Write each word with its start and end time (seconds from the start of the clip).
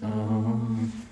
song, 0.00 1.05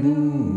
Hallelujah. 0.00 0.49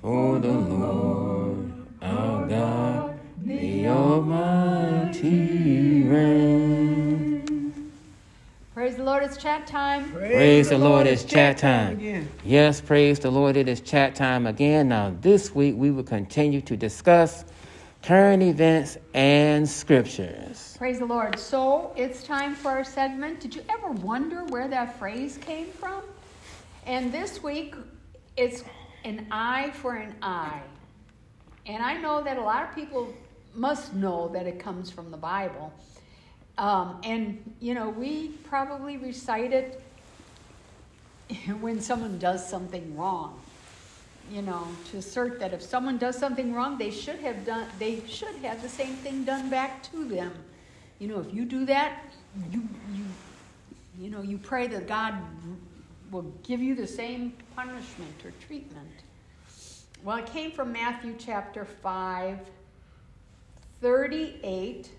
For 0.00 0.38
the 0.38 0.52
Lord 0.52 1.72
our 2.00 2.46
God, 2.46 3.18
the 3.42 3.88
Almighty 3.88 5.24
reigns. 6.04 7.74
Praise 8.72 8.94
the 8.94 9.02
Lord, 9.02 9.24
it's 9.24 9.36
chat 9.36 9.66
time. 9.66 10.12
Praise 10.12 10.68
the 10.68 10.78
Lord, 10.78 11.08
it's 11.08 11.24
chat 11.24 11.58
time. 11.58 11.94
Again. 11.94 12.28
Yes, 12.44 12.80
praise 12.80 13.18
the 13.18 13.32
Lord, 13.32 13.56
it 13.56 13.66
is 13.66 13.80
chat 13.80 14.14
time 14.14 14.46
again. 14.46 14.90
Now, 14.90 15.12
this 15.20 15.52
week 15.52 15.74
we 15.76 15.90
will 15.90 16.04
continue 16.04 16.60
to 16.60 16.76
discuss 16.76 17.44
current 18.02 18.42
events 18.42 18.98
and 19.14 19.68
scriptures. 19.68 20.74
Praise 20.78 20.98
the 20.98 21.06
Lord. 21.06 21.38
So 21.38 21.92
it's 21.96 22.22
time 22.22 22.54
for 22.54 22.70
our 22.70 22.84
segment. 22.84 23.40
Did 23.40 23.54
you 23.54 23.62
ever 23.68 23.90
wonder 23.90 24.44
where 24.46 24.68
that 24.68 24.98
phrase 24.98 25.38
came 25.38 25.66
from? 25.66 26.02
And 26.86 27.12
this 27.12 27.42
week 27.42 27.74
it's 28.36 28.64
an 29.04 29.26
eye 29.30 29.70
for 29.74 29.96
an 29.96 30.14
eye. 30.22 30.62
And 31.66 31.82
I 31.82 31.94
know 32.00 32.22
that 32.22 32.38
a 32.38 32.42
lot 32.42 32.68
of 32.68 32.74
people 32.74 33.12
must 33.54 33.94
know 33.94 34.28
that 34.28 34.46
it 34.46 34.58
comes 34.58 34.90
from 34.90 35.10
the 35.10 35.16
Bible. 35.16 35.72
Um, 36.56 37.00
and, 37.04 37.54
you 37.60 37.74
know, 37.74 37.90
we 37.90 38.28
probably 38.44 38.96
recite 38.96 39.52
it 39.52 39.82
when 41.60 41.80
someone 41.80 42.18
does 42.18 42.48
something 42.48 42.96
wrong. 42.96 43.40
You 44.30 44.42
know, 44.42 44.68
to 44.90 44.98
assert 44.98 45.40
that 45.40 45.52
if 45.52 45.60
someone 45.60 45.98
does 45.98 46.16
something 46.16 46.54
wrong, 46.54 46.78
they 46.78 46.90
should 46.90 47.18
have 47.18 47.44
done 47.44 47.66
they 47.78 48.02
should 48.06 48.36
have 48.36 48.62
the 48.62 48.68
same 48.68 48.94
thing 48.94 49.24
done 49.24 49.50
back 49.50 49.82
to 49.90 50.04
them. 50.04 50.32
You 51.00 51.08
know, 51.08 51.18
if 51.18 51.34
you 51.34 51.44
do 51.44 51.66
that, 51.66 52.00
you 52.52 52.68
you 52.92 53.04
you 53.98 54.08
know, 54.08 54.22
you 54.22 54.38
pray 54.38 54.66
that 54.68 54.86
God 54.86 55.14
will 56.10 56.32
give 56.42 56.60
you 56.60 56.74
the 56.74 56.86
same 56.86 57.34
punishment 57.54 58.24
or 58.24 58.32
treatment. 58.46 58.88
Well, 60.02 60.16
it 60.16 60.26
came 60.26 60.50
from 60.52 60.72
Matthew 60.72 61.14
chapter 61.18 61.66
5, 61.66 62.38
38. 63.82 64.90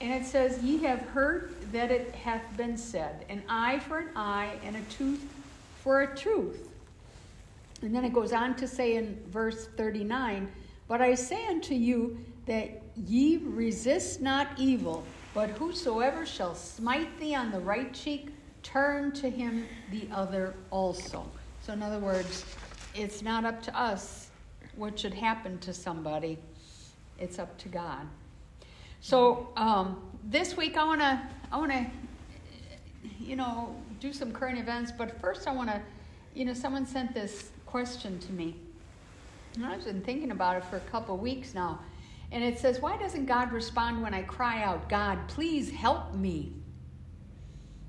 And 0.00 0.12
it 0.22 0.26
says, 0.26 0.62
Ye 0.62 0.78
have 0.78 1.00
heard 1.00 1.54
that 1.72 1.90
it 1.90 2.14
hath 2.14 2.56
been 2.56 2.76
said, 2.76 3.26
an 3.28 3.42
eye 3.48 3.78
for 3.80 3.98
an 3.98 4.08
eye, 4.16 4.58
and 4.64 4.76
a 4.76 4.82
tooth 4.82 5.24
for 5.82 6.00
a 6.02 6.16
tooth. 6.16 6.68
And 7.82 7.94
then 7.94 8.04
it 8.04 8.12
goes 8.12 8.32
on 8.32 8.54
to 8.56 8.66
say 8.66 8.96
in 8.96 9.20
verse 9.28 9.68
39, 9.76 10.50
But 10.88 11.02
I 11.02 11.14
say 11.14 11.46
unto 11.46 11.74
you 11.74 12.18
that 12.46 12.82
ye 13.06 13.38
resist 13.38 14.20
not 14.20 14.48
evil, 14.56 15.04
but 15.34 15.50
whosoever 15.50 16.24
shall 16.24 16.54
smite 16.54 17.18
thee 17.18 17.34
on 17.34 17.50
the 17.50 17.60
right 17.60 17.92
cheek, 17.92 18.30
turn 18.62 19.12
to 19.12 19.28
him 19.28 19.66
the 19.90 20.08
other 20.12 20.54
also. 20.70 21.28
So, 21.62 21.72
in 21.72 21.82
other 21.82 21.98
words, 21.98 22.44
it's 22.94 23.22
not 23.22 23.44
up 23.44 23.62
to 23.62 23.78
us 23.78 24.30
what 24.76 24.98
should 24.98 25.14
happen 25.14 25.58
to 25.58 25.72
somebody, 25.72 26.38
it's 27.18 27.38
up 27.38 27.56
to 27.58 27.68
God. 27.68 28.06
So 29.00 29.48
um, 29.56 30.00
this 30.22 30.56
week 30.56 30.76
I 30.76 30.84
want 30.84 31.00
to 31.00 31.20
I 31.50 31.58
want 31.58 31.72
to 31.72 31.86
you 33.20 33.34
know 33.34 33.74
do 33.98 34.12
some 34.12 34.32
current 34.32 34.58
events, 34.58 34.92
but 34.96 35.20
first 35.20 35.48
I 35.48 35.52
want 35.52 35.70
to 35.70 35.80
you 36.34 36.44
know 36.44 36.54
someone 36.54 36.86
sent 36.86 37.12
this 37.12 37.50
question 37.72 38.18
to 38.18 38.32
me, 38.34 38.54
and 39.54 39.64
I've 39.64 39.82
been 39.82 40.02
thinking 40.02 40.30
about 40.30 40.58
it 40.58 40.64
for 40.66 40.76
a 40.76 40.80
couple 40.80 41.16
weeks 41.16 41.54
now, 41.54 41.80
and 42.30 42.44
it 42.44 42.58
says, 42.58 42.82
"Why 42.82 42.98
doesn't 42.98 43.24
God 43.24 43.50
respond 43.50 44.02
when 44.02 44.12
I 44.12 44.24
cry 44.24 44.62
out, 44.62 44.90
God, 44.90 45.26
please 45.26 45.70
help 45.70 46.12
me?" 46.12 46.52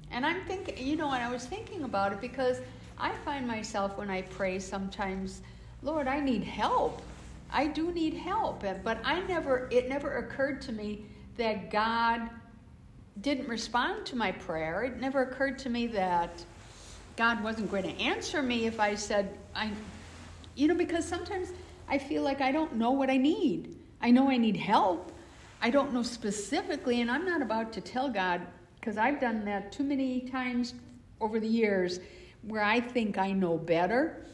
And 0.09 0.25
I'm 0.25 0.45
thinking, 0.45 0.77
you 0.77 0.95
know, 0.95 1.11
and 1.11 1.21
I 1.21 1.29
was 1.29 1.45
thinking 1.45 1.83
about 1.83 2.13
it 2.13 2.21
because 2.21 2.61
I 2.97 3.11
find 3.25 3.45
myself 3.45 3.97
when 3.97 4.09
I 4.09 4.21
pray 4.21 4.57
sometimes, 4.57 5.41
Lord, 5.81 6.07
I 6.07 6.21
need 6.21 6.45
help. 6.45 7.01
I 7.51 7.67
do 7.67 7.91
need 7.91 8.13
help, 8.13 8.63
but 8.85 8.99
I 9.03 9.19
never 9.23 9.67
it 9.69 9.89
never 9.89 10.15
occurred 10.19 10.61
to 10.61 10.71
me 10.71 11.05
that 11.35 11.71
God 11.71 12.29
didn't 13.19 13.49
respond 13.49 14.05
to 14.05 14.15
my 14.15 14.31
prayer. 14.31 14.83
It 14.83 15.01
never 15.01 15.23
occurred 15.23 15.59
to 15.59 15.69
me 15.69 15.87
that 15.87 16.45
God 17.17 17.43
wasn't 17.43 17.69
going 17.69 17.83
to 17.83 18.01
answer 18.01 18.41
me 18.41 18.65
if 18.65 18.79
I 18.79 18.95
said 18.95 19.37
I 19.55 19.71
you 20.55 20.67
know 20.67 20.75
because 20.75 21.07
sometimes 21.07 21.49
I 21.87 21.97
feel 21.97 22.23
like 22.23 22.41
I 22.41 22.51
don't 22.51 22.75
know 22.75 22.91
what 22.91 23.09
I 23.09 23.17
need. 23.17 23.75
I 24.01 24.11
know 24.11 24.29
I 24.29 24.37
need 24.37 24.57
help. 24.57 25.11
I 25.61 25.69
don't 25.69 25.93
know 25.93 26.03
specifically 26.03 27.01
and 27.01 27.09
I'm 27.09 27.25
not 27.25 27.41
about 27.41 27.71
to 27.73 27.81
tell 27.81 28.09
God 28.09 28.41
because 28.79 28.97
I've 28.97 29.19
done 29.21 29.45
that 29.45 29.71
too 29.71 29.83
many 29.83 30.21
times 30.21 30.73
over 31.21 31.39
the 31.39 31.47
years 31.47 31.99
where 32.41 32.63
I 32.63 32.79
think 32.79 33.17
I 33.17 33.31
know 33.31 33.57
better. 33.57 34.25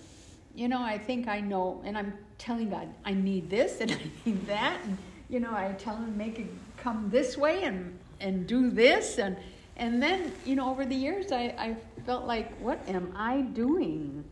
You 0.56 0.68
know, 0.68 0.81
I 0.81 0.98
think 0.98 1.27
I 1.27 1.39
know 1.39 1.81
and 1.86 1.98
I'm 1.98 2.13
telling 2.39 2.69
God, 2.69 2.89
I 3.06 3.13
need 3.13 3.50
this 3.50 3.80
and 3.81 3.92
I 3.92 4.00
need 4.25 4.48
that. 4.48 4.80
And, 4.83 4.98
you 5.30 5.39
know, 5.39 5.54
I 5.54 5.75
tell 5.77 5.95
him, 5.95 6.18
make 6.18 6.39
it 6.39 6.48
come 6.77 7.10
this 7.12 7.38
way 7.38 7.63
and, 7.63 7.98
and 8.19 8.48
do 8.48 8.71
this. 8.71 9.19
And, 9.19 9.38
and 9.75 10.01
then, 10.01 10.31
you 10.45 10.56
know, 10.56 10.69
over 10.71 10.86
the 10.86 10.95
years, 10.95 11.31
I, 11.31 11.54
I 11.57 11.75
felt 12.06 12.25
like, 12.25 12.57
what 12.60 12.81
am 12.89 13.13
I 13.16 13.42
doing? 13.42 14.24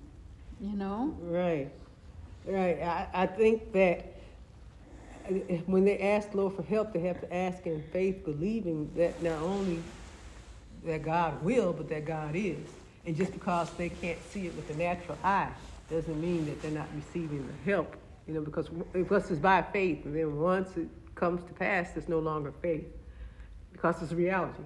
You 0.62 0.76
know? 0.78 1.16
Right, 1.22 1.72
right. 2.46 2.82
I, 2.82 3.08
I 3.14 3.28
think 3.28 3.74
that 3.74 4.16
uh, 5.28 5.34
when 5.68 5.86
they 5.86 6.00
ask 6.00 6.34
Lord 6.34 6.56
for 6.56 6.64
help, 6.64 6.94
they 6.94 7.02
have 7.02 7.22
to 7.22 7.34
ask 7.36 7.66
in 7.68 7.84
faith, 7.94 8.26
believing 8.26 8.92
that 8.96 9.22
not 9.24 9.42
only 9.42 9.84
that 10.86 11.04
God 11.04 11.44
will, 11.44 11.74
but 11.74 11.90
that 11.90 12.06
God 12.06 12.36
is. 12.36 12.70
And 13.06 13.16
just 13.18 13.34
because 13.34 13.72
they 13.78 13.90
can't 13.90 14.24
see 14.24 14.48
it 14.48 14.56
with 14.56 14.68
the 14.68 14.76
natural 14.76 15.20
eye 15.24 15.52
doesn't 15.90 16.20
mean 16.20 16.46
that 16.48 16.62
they're 16.62 16.72
not 16.72 16.90
receiving 16.96 17.48
the 17.48 17.72
help. 17.72 17.98
You 18.28 18.36
know, 18.36 18.42
because 18.42 18.70
because 18.94 19.32
it's 19.32 19.40
by 19.42 19.62
faith, 19.64 20.06
and 20.06 20.16
then 20.16 20.38
once 20.38 20.78
it 20.78 20.90
comes 21.16 21.44
to 21.46 21.54
pass, 21.54 21.92
it's 21.98 22.10
no 22.10 22.20
longer 22.20 22.54
faith. 22.62 22.86
because 23.74 24.02
it's 24.02 24.14
reality. 24.14 24.64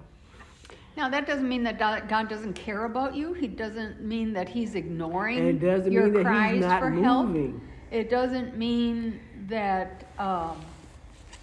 Now, 0.96 1.08
that 1.08 1.26
doesn't 1.26 1.48
mean 1.48 1.62
that 1.64 1.78
God 1.78 2.28
doesn't 2.28 2.52
care 2.54 2.84
about 2.84 3.14
you. 3.14 3.32
He 3.32 3.46
doesn't 3.48 4.02
mean 4.02 4.32
that 4.34 4.48
He's 4.48 4.74
ignoring 4.74 5.38
it 5.38 5.60
doesn't 5.60 5.90
your 5.90 6.04
mean 6.04 6.12
that 6.14 6.24
cries 6.24 6.54
he's 6.56 6.60
not 6.64 6.80
for 6.80 6.90
help. 6.90 7.26
moving. 7.28 7.60
It 7.90 8.10
doesn't 8.10 8.56
mean 8.56 9.20
that 9.48 10.04
um, 10.18 10.60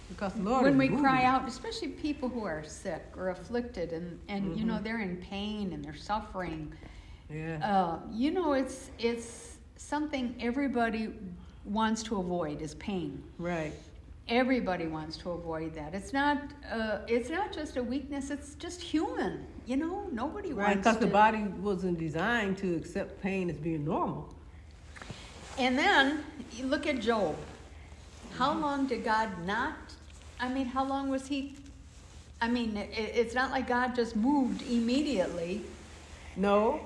Because 0.08 0.32
the 0.34 0.42
Lord 0.42 0.62
when 0.64 0.72
is 0.74 0.78
we 0.78 0.88
moving. 0.88 1.04
cry 1.04 1.24
out, 1.24 1.46
especially 1.48 1.88
people 1.88 2.28
who 2.28 2.44
are 2.44 2.62
sick 2.64 3.02
or 3.16 3.30
afflicted, 3.30 3.92
and, 3.92 4.18
and 4.28 4.56
you 4.58 4.64
know 4.64 4.74
Mm-hmm. 4.74 4.84
they're 4.84 5.00
in 5.00 5.16
pain 5.16 5.72
and 5.72 5.84
they're 5.84 5.94
suffering. 5.96 6.72
Yeah. 7.32 7.58
Uh, 7.64 7.98
you 8.12 8.30
know, 8.32 8.52
it's 8.54 8.90
it's 8.98 9.56
something 9.76 10.34
everybody 10.40 11.10
wants 11.64 12.02
to 12.04 12.18
avoid 12.18 12.60
is 12.62 12.74
pain. 12.76 13.22
right. 13.38 13.72
Everybody 14.30 14.86
wants 14.86 15.16
to 15.18 15.30
avoid 15.32 15.74
that. 15.74 15.92
It's 15.92 16.12
not. 16.12 16.40
Uh, 16.72 16.98
it's 17.08 17.28
not 17.30 17.52
just 17.52 17.76
a 17.76 17.82
weakness. 17.82 18.30
It's 18.30 18.54
just 18.54 18.80
human. 18.80 19.44
You 19.66 19.76
know, 19.76 20.06
nobody 20.12 20.52
Right. 20.52 20.68
wants 20.76 20.88
Because 20.88 20.98
the 20.98 21.08
body 21.08 21.42
wasn't 21.42 21.98
designed 21.98 22.56
to 22.58 22.76
accept 22.76 23.20
pain 23.20 23.50
as 23.50 23.56
being 23.56 23.84
normal. 23.84 24.32
And 25.58 25.76
then 25.76 26.22
you 26.52 26.66
look 26.66 26.86
at 26.86 27.00
Job. 27.00 27.36
How 28.38 28.56
long 28.56 28.86
did 28.86 29.04
God 29.04 29.44
not? 29.44 29.74
I 30.38 30.48
mean, 30.48 30.66
how 30.66 30.84
long 30.84 31.10
was 31.10 31.26
he? 31.26 31.56
I 32.40 32.48
mean, 32.48 32.76
it, 32.76 32.88
it's 32.96 33.34
not 33.34 33.50
like 33.50 33.66
God 33.66 33.96
just 33.96 34.14
moved 34.14 34.62
immediately. 34.62 35.64
No, 36.36 36.80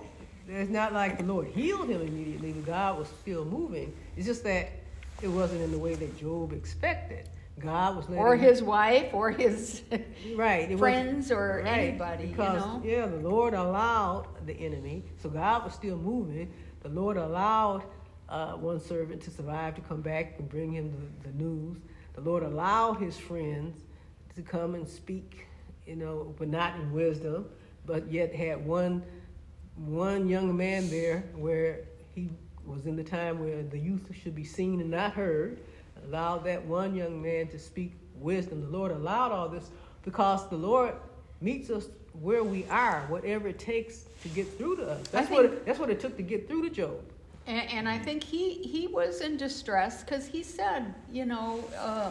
it's 0.49 0.71
not 0.71 0.95
like 0.95 1.19
the 1.19 1.25
Lord 1.25 1.49
healed 1.49 1.91
him 1.91 2.01
immediately, 2.01 2.53
but 2.53 2.65
God 2.65 2.99
was 2.99 3.09
still 3.21 3.45
moving. 3.45 3.93
It's 4.17 4.27
just 4.27 4.43
that 4.45 4.73
it 5.21 5.29
wasn't 5.29 5.61
in 5.61 5.71
the 5.71 5.79
way 5.79 5.95
that 5.95 6.17
Job 6.19 6.53
expected. 6.55 7.29
God 7.61 7.97
was 7.97 8.09
letting 8.09 8.25
or 8.25 8.35
him- 8.35 8.41
his 8.41 8.63
wife, 8.63 9.15
or 9.15 9.31
his 9.31 9.83
right 10.37 10.77
friends, 10.79 11.31
or 11.31 11.63
right, 11.65 11.79
anybody. 11.79 12.27
Because 12.27 12.61
you 12.61 12.67
know. 12.67 12.83
yeah, 12.85 13.07
the 13.07 13.29
Lord 13.29 13.55
allowed 13.55 14.27
the 14.47 14.55
enemy, 14.55 15.05
so 15.23 15.29
God 15.29 15.65
was 15.65 15.75
still 15.75 15.97
moving. 15.97 16.53
The 16.83 16.89
Lord 16.89 17.17
allowed 17.17 17.85
uh, 18.29 18.53
one 18.53 18.81
servant 18.81 19.23
to 19.23 19.31
survive 19.31 19.75
to 19.77 19.81
come 19.81 20.01
back 20.01 20.35
and 20.39 20.49
bring 20.49 20.73
him 20.73 20.91
the, 21.23 21.31
the 21.31 21.37
news. 21.37 21.79
The 22.15 22.21
Lord 22.21 22.43
allowed 22.43 22.95
his 22.95 23.17
friends 23.19 23.83
to 24.35 24.43
come 24.43 24.75
and 24.75 24.87
speak, 24.89 25.47
you 25.87 25.97
know, 25.97 26.35
but 26.39 26.49
not 26.49 26.75
in 26.77 26.93
wisdom, 26.93 27.47
but 27.87 28.11
yet 28.11 28.35
had 28.35 28.65
one 28.65 29.03
one 29.77 30.29
young 30.29 30.57
man 30.57 30.89
there 30.89 31.25
where 31.35 31.81
he 32.15 32.31
was 32.65 32.87
in 32.87 32.97
the 32.97 33.05
time 33.05 33.41
where 33.41 33.63
the 33.63 33.79
youth 33.79 34.09
should 34.23 34.35
be 34.35 34.45
seen 34.45 34.81
and 34.81 34.91
not 34.91 35.13
heard. 35.13 35.59
Allowed 36.07 36.45
that 36.45 36.65
one 36.65 36.95
young 36.95 37.23
man 37.23 37.49
to 37.49 37.59
speak 37.59 37.93
wisdom. 38.17 38.61
The 38.61 38.77
Lord 38.77 38.93
allowed 38.93 39.33
all 39.33 39.49
this 39.49 39.71
because 40.05 40.49
the 40.49 40.57
Lord 40.57 40.95
meets 41.41 41.71
us 41.71 41.87
where 42.21 42.45
we 42.45 42.65
are, 42.67 43.05
whatever 43.09 43.49
it 43.49 43.59
takes 43.59 44.05
to 44.23 44.29
get 44.29 44.57
through 44.57 44.77
to 44.77 44.91
us. 44.91 45.09
That's 45.09 45.31
what 45.31 45.43
think- 45.43 45.55
it, 45.55 45.67
that's 45.67 45.79
what 45.79 45.91
it 45.91 46.01
took 46.01 46.17
to 46.17 46.23
get 46.23 46.47
through 46.49 46.69
to 46.69 46.71
Job. 46.71 47.01
And, 47.47 47.71
and 47.71 47.89
I 47.89 47.99
think 47.99 48.23
he, 48.23 48.55
he 48.55 48.87
was 48.87 49.21
in 49.21 49.37
distress 49.37 50.03
because 50.03 50.27
he 50.27 50.43
said, 50.43 50.95
you 51.13 51.27
know, 51.27 51.63
uh, 51.79 52.11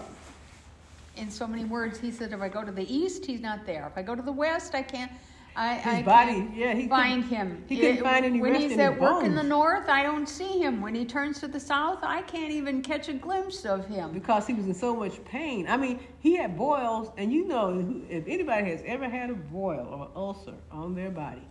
in 1.18 1.30
so 1.30 1.48
many 1.48 1.66
words, 1.66 2.00
he 2.00 2.12
said, 2.12 2.34
if 2.34 2.42
I 2.42 2.50
go 2.50 2.64
to 2.64 2.72
the 2.72 2.92
east, 2.94 3.26
he's 3.26 3.42
not 3.42 3.66
there. 3.66 3.88
If 3.88 3.98
I 3.98 4.02
go 4.02 4.16
to 4.16 4.22
the 4.22 4.32
west, 4.32 4.76
I 4.76 4.84
can't. 4.84 5.12
I, 5.56 5.76
His 5.76 5.94
I 6.00 6.02
body, 6.02 6.50
yeah, 6.56 6.74
he 6.74 6.88
find 6.88 7.24
him. 7.24 7.64
he 7.68 7.76
couldn't 7.78 7.98
It- 7.98 8.04
find 8.04 8.26
any 8.26 8.42
when 8.42 8.54
rest 8.54 8.64
he's 8.64 8.78
at 8.80 9.00
work 9.00 9.24
in 9.24 9.36
the 9.36 9.44
north, 9.44 9.88
I 9.88 10.02
don't 10.02 10.28
see 10.28 10.60
him. 10.60 10.82
When 10.82 10.96
he 10.96 11.06
turns 11.06 11.40
to 11.42 11.48
the 11.48 11.60
south, 11.60 12.00
I 12.02 12.24
can't 12.24 12.52
even 12.52 12.82
catch 12.82 13.08
a 13.08 13.14
glimpse 13.14 13.64
of 13.66 13.86
him. 13.88 14.12
because 14.14 14.48
he 14.48 14.54
was 14.54 14.66
in 14.66 14.74
so 14.74 14.96
much 14.96 15.24
pain. 15.26 15.68
I 15.68 15.78
mean, 15.78 16.00
he 16.20 16.36
had 16.36 16.58
boils, 16.58 17.12
and 17.18 17.32
you 17.32 17.48
know, 17.48 18.04
if 18.10 18.24
anybody 18.28 18.72
has 18.72 18.82
ever 18.86 19.08
had 19.08 19.30
a 19.30 19.36
boil 19.36 19.86
or 19.92 20.10
ulcer 20.16 20.56
on 20.72 20.96
their 20.96 21.12
body, 21.12 21.48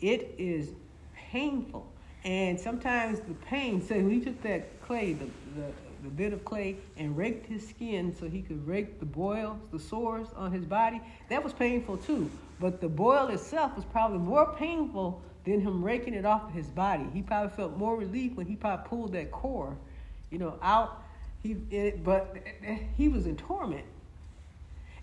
it 0.00 0.34
is 0.38 0.70
painful. 1.30 1.86
And 2.24 2.58
sometimes 2.58 3.20
the 3.20 3.34
pain, 3.34 3.80
so 3.86 3.94
he 4.08 4.20
took 4.20 4.40
that 4.42 4.80
clay, 4.82 5.12
the, 5.12 5.26
the, 5.54 5.66
the 6.02 6.08
bit 6.08 6.32
of 6.32 6.44
clay, 6.44 6.76
and 6.96 7.16
raked 7.16 7.46
his 7.46 7.66
skin 7.68 8.14
so 8.14 8.28
he 8.28 8.42
could 8.42 8.66
rake 8.66 8.98
the 9.00 9.06
boils, 9.06 9.58
the 9.72 9.78
sores 9.78 10.28
on 10.36 10.52
his 10.52 10.64
body. 10.64 11.00
That 11.28 11.42
was 11.42 11.52
painful 11.52 11.98
too. 11.98 12.30
But 12.60 12.80
the 12.80 12.88
boil 12.88 13.28
itself 13.28 13.76
was 13.76 13.84
probably 13.84 14.18
more 14.18 14.52
painful 14.54 15.20
than 15.44 15.60
him 15.60 15.82
raking 15.82 16.14
it 16.14 16.24
off 16.24 16.44
of 16.48 16.52
his 16.52 16.66
body. 16.68 17.06
He 17.12 17.22
probably 17.22 17.50
felt 17.56 17.76
more 17.76 17.96
relief 17.96 18.34
when 18.34 18.46
he 18.46 18.56
probably 18.56 18.86
pulled 18.88 19.12
that 19.12 19.30
core, 19.30 19.76
you 20.30 20.38
know, 20.38 20.58
out. 20.62 21.02
He, 21.42 21.56
it, 21.70 22.02
but 22.04 22.36
he 22.96 23.08
was 23.08 23.26
in 23.26 23.36
torment, 23.36 23.84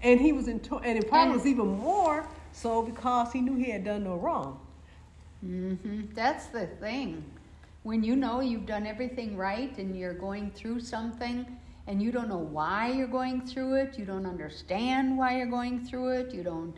and 0.02 0.20
he 0.20 0.34
was 0.34 0.48
in, 0.50 0.60
tor- 0.60 0.82
and 0.84 0.98
it 0.98 1.08
probably 1.08 1.32
And- 1.32 1.34
was 1.42 1.46
even 1.48 1.68
more 1.78 2.28
so 2.52 2.82
because 2.82 3.32
he 3.32 3.40
knew 3.42 3.56
he 3.56 3.72
had 3.72 3.84
done 3.86 4.04
no 4.04 4.16
wrong. 4.16 4.60
hmm 5.42 5.76
That's 6.14 6.48
the 6.48 6.68
thing. 6.68 7.24
When 7.86 8.04
you 8.04 8.16
know 8.16 8.40
you've 8.40 8.66
done 8.66 8.88
everything 8.88 9.38
right 9.38 9.78
and 9.78 9.96
you're 9.96 10.16
going 10.16 10.50
through 10.50 10.80
something 10.80 11.46
and 11.86 12.02
you 12.02 12.12
don't 12.12 12.28
know 12.28 12.40
why 12.40 12.92
you're 12.92 13.06
going 13.06 13.42
through 13.46 13.76
it, 13.76 14.00
you 14.00 14.06
don't 14.06 14.26
understand 14.26 15.16
why 15.16 15.38
you're 15.38 15.46
going 15.60 15.86
through 15.86 16.10
it, 16.20 16.34
you 16.34 16.42
don't 16.42 16.76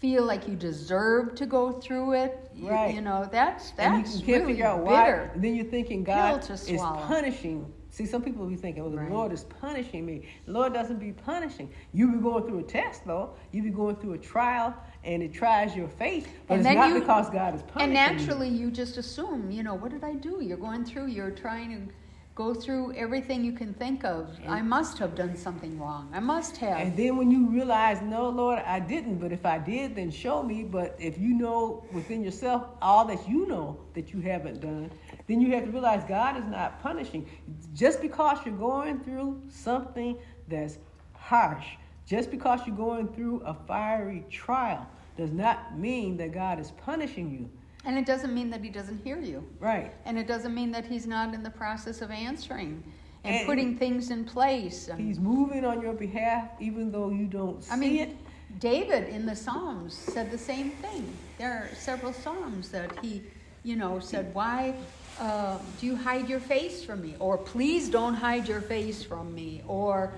feel 0.00 0.22
like 0.22 0.46
you 0.46 0.56
deserve 0.56 1.34
to 1.36 1.46
go 1.46 1.72
through 1.72 2.12
it. 2.12 2.50
You, 2.54 2.68
Right. 2.68 2.94
you 2.94 3.00
know, 3.00 3.26
that's 3.32 3.72
and 3.78 4.04
that's 4.04 4.20
you 4.20 4.26
can't 4.26 4.42
really 4.42 4.52
figure 4.52 4.66
out 4.66 4.84
bitter. 4.84 5.30
why. 5.32 5.40
Then 5.40 5.54
you're 5.54 5.64
thinking 5.64 6.04
God 6.04 6.44
is 6.50 6.68
punishing. 6.78 7.72
See, 7.90 8.06
some 8.06 8.22
people 8.22 8.42
will 8.44 8.50
be 8.50 8.56
thinking, 8.56 8.84
"Well, 8.84 8.92
Right. 8.92 9.08
the 9.08 9.14
Lord 9.14 9.32
is 9.32 9.44
punishing 9.44 10.06
me." 10.06 10.26
The 10.46 10.52
Lord 10.52 10.72
doesn't 10.72 10.98
be 11.00 11.12
punishing. 11.12 11.70
You 11.92 12.12
be 12.12 12.18
going 12.18 12.44
through 12.44 12.60
a 12.60 12.62
test, 12.62 13.04
though. 13.04 13.30
You 13.50 13.62
be 13.64 13.70
going 13.70 13.96
through 13.96 14.12
a 14.12 14.18
trial, 14.18 14.74
and 15.04 15.22
it 15.22 15.32
tries 15.32 15.74
your 15.76 15.88
faith. 15.88 16.28
But 16.46 16.54
And 16.54 16.60
it's 16.60 16.68
then 16.68 16.76
not 16.76 16.88
you- 16.94 17.00
because 17.00 17.28
God 17.30 17.54
is 17.54 17.62
punishing 17.62 17.96
And 17.96 18.12
you. 18.12 18.16
naturally, 18.26 18.48
you 18.48 18.70
just 18.70 18.96
assume, 18.96 19.50
you 19.50 19.62
know, 19.64 19.74
what 19.74 19.90
did 19.90 20.04
I 20.04 20.14
do? 20.14 20.38
You're 20.40 20.56
going 20.56 20.84
through, 20.84 21.06
you're 21.06 21.30
trying 21.32 21.70
to 21.88 21.92
go 22.40 22.54
through 22.54 22.94
everything 22.94 23.44
you 23.44 23.52
can 23.52 23.74
think 23.74 24.02
of. 24.02 24.20
I 24.48 24.62
must 24.62 24.96
have 24.98 25.14
done 25.14 25.36
something 25.36 25.78
wrong. 25.78 26.10
I 26.10 26.20
must 26.20 26.56
have. 26.56 26.78
And 26.78 26.96
then 26.96 27.18
when 27.18 27.30
you 27.30 27.42
realize, 27.58 28.00
no, 28.00 28.30
Lord, 28.30 28.60
I 28.60 28.80
didn't, 28.80 29.18
but 29.18 29.30
if 29.30 29.44
I 29.44 29.58
did, 29.58 29.94
then 29.94 30.10
show 30.10 30.42
me. 30.42 30.58
But 30.64 30.96
if 30.98 31.18
you 31.18 31.34
know 31.34 31.84
within 31.92 32.24
yourself 32.24 32.60
all 32.80 33.04
that 33.10 33.28
you 33.28 33.46
know 33.46 33.66
that 33.92 34.14
you 34.14 34.20
haven't 34.22 34.62
done, 34.62 34.90
then 35.26 35.42
you 35.42 35.52
have 35.54 35.66
to 35.66 35.70
realize 35.70 36.02
God 36.08 36.38
is 36.38 36.46
not 36.46 36.82
punishing. 36.82 37.28
Just 37.74 38.00
because 38.00 38.38
you're 38.46 38.62
going 38.72 39.00
through 39.00 39.42
something 39.50 40.16
that's 40.48 40.78
harsh, 41.12 41.66
just 42.06 42.30
because 42.30 42.60
you're 42.66 42.82
going 42.88 43.08
through 43.08 43.42
a 43.44 43.52
fiery 43.68 44.24
trial, 44.30 44.86
does 45.18 45.30
not 45.30 45.78
mean 45.78 46.16
that 46.16 46.32
God 46.32 46.58
is 46.58 46.70
punishing 46.70 47.30
you. 47.30 47.50
And 47.84 47.96
it 47.96 48.04
doesn't 48.06 48.34
mean 48.34 48.50
that 48.50 48.62
he 48.62 48.68
doesn't 48.68 49.02
hear 49.02 49.18
you. 49.18 49.46
Right. 49.58 49.92
And 50.04 50.18
it 50.18 50.26
doesn't 50.26 50.54
mean 50.54 50.70
that 50.72 50.84
he's 50.84 51.06
not 51.06 51.32
in 51.34 51.42
the 51.42 51.50
process 51.50 52.02
of 52.02 52.10
answering 52.10 52.82
and, 53.24 53.36
And- 53.36 53.46
putting 53.46 53.76
things 53.76 54.10
in 54.10 54.24
place. 54.24 54.88
And, 54.88 55.00
He's 55.00 55.18
moving 55.18 55.64
on 55.64 55.80
your 55.80 55.94
behalf 55.94 56.48
even 56.60 56.92
though 56.92 57.10
you 57.10 57.26
don't 57.26 57.62
see 57.64 57.72
I 57.72 57.76
mean, 57.76 57.96
it. 57.96 58.16
David 58.58 59.08
in 59.08 59.26
the 59.26 59.36
Psalms 59.36 59.94
said 59.94 60.30
the 60.30 60.38
same 60.38 60.70
thing. 60.72 61.10
There 61.38 61.52
are 61.52 61.74
several 61.74 62.12
Psalms 62.12 62.68
that 62.70 62.90
he, 63.00 63.22
you 63.62 63.76
know, 63.76 64.00
said, 64.00 64.34
Why 64.34 64.74
uh, 65.18 65.58
do 65.80 65.86
you 65.86 65.96
hide 65.96 66.28
your 66.28 66.40
face 66.40 66.82
from 66.84 67.00
me? 67.00 67.14
Or 67.18 67.38
please 67.38 67.88
don't 67.88 68.14
hide 68.14 68.48
your 68.48 68.60
face 68.60 69.02
from 69.02 69.34
me. 69.34 69.62
Or 69.66 70.12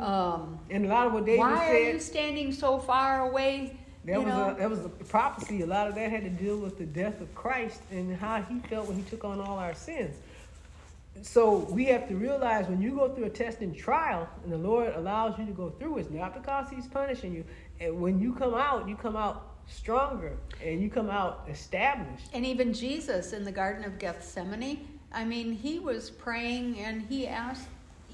um, 0.00 0.58
And 0.70 0.84
a 0.84 0.88
lot 0.88 1.06
of 1.06 1.14
what 1.14 1.24
David 1.24 1.40
why 1.40 1.66
said. 1.66 1.74
are 1.74 1.90
you 1.92 1.98
standing 2.00 2.52
so 2.52 2.78
far 2.78 3.28
away? 3.28 3.76
That 4.08 4.20
you 4.20 4.22
was 4.22 4.34
know? 4.34 4.50
a 4.50 4.54
that 4.54 4.70
was 4.70 4.84
a 4.84 4.88
prophecy. 4.88 5.62
A 5.62 5.66
lot 5.66 5.86
of 5.86 5.94
that 5.96 6.10
had 6.10 6.22
to 6.22 6.30
deal 6.30 6.56
with 6.56 6.78
the 6.78 6.86
death 6.86 7.20
of 7.20 7.34
Christ 7.34 7.82
and 7.90 8.16
how 8.16 8.40
he 8.42 8.58
felt 8.60 8.88
when 8.88 8.96
he 8.96 9.02
took 9.02 9.24
on 9.24 9.38
all 9.38 9.58
our 9.58 9.74
sins. 9.74 10.16
So 11.22 11.66
we 11.70 11.84
have 11.86 12.08
to 12.08 12.16
realize 12.16 12.68
when 12.68 12.80
you 12.80 12.92
go 12.92 13.08
through 13.14 13.24
a 13.24 13.30
test 13.30 13.60
and 13.60 13.76
trial, 13.76 14.28
and 14.44 14.52
the 14.52 14.58
Lord 14.58 14.94
allows 14.94 15.38
you 15.38 15.44
to 15.46 15.52
go 15.52 15.70
through, 15.70 15.98
it's 15.98 16.10
not 16.10 16.34
because 16.34 16.70
He's 16.70 16.86
punishing 16.86 17.34
you. 17.34 17.44
And 17.80 18.00
when 18.00 18.20
you 18.20 18.32
come 18.32 18.54
out, 18.54 18.88
you 18.88 18.96
come 18.96 19.16
out 19.16 19.56
stronger, 19.66 20.32
and 20.64 20.80
you 20.80 20.88
come 20.88 21.10
out 21.10 21.46
established. 21.50 22.28
And 22.32 22.46
even 22.46 22.72
Jesus 22.72 23.32
in 23.32 23.44
the 23.44 23.52
Garden 23.52 23.84
of 23.84 23.98
Gethsemane, 23.98 24.86
I 25.12 25.24
mean, 25.24 25.52
he 25.52 25.78
was 25.78 26.10
praying 26.10 26.78
and 26.78 27.02
he 27.02 27.26
asked 27.26 27.68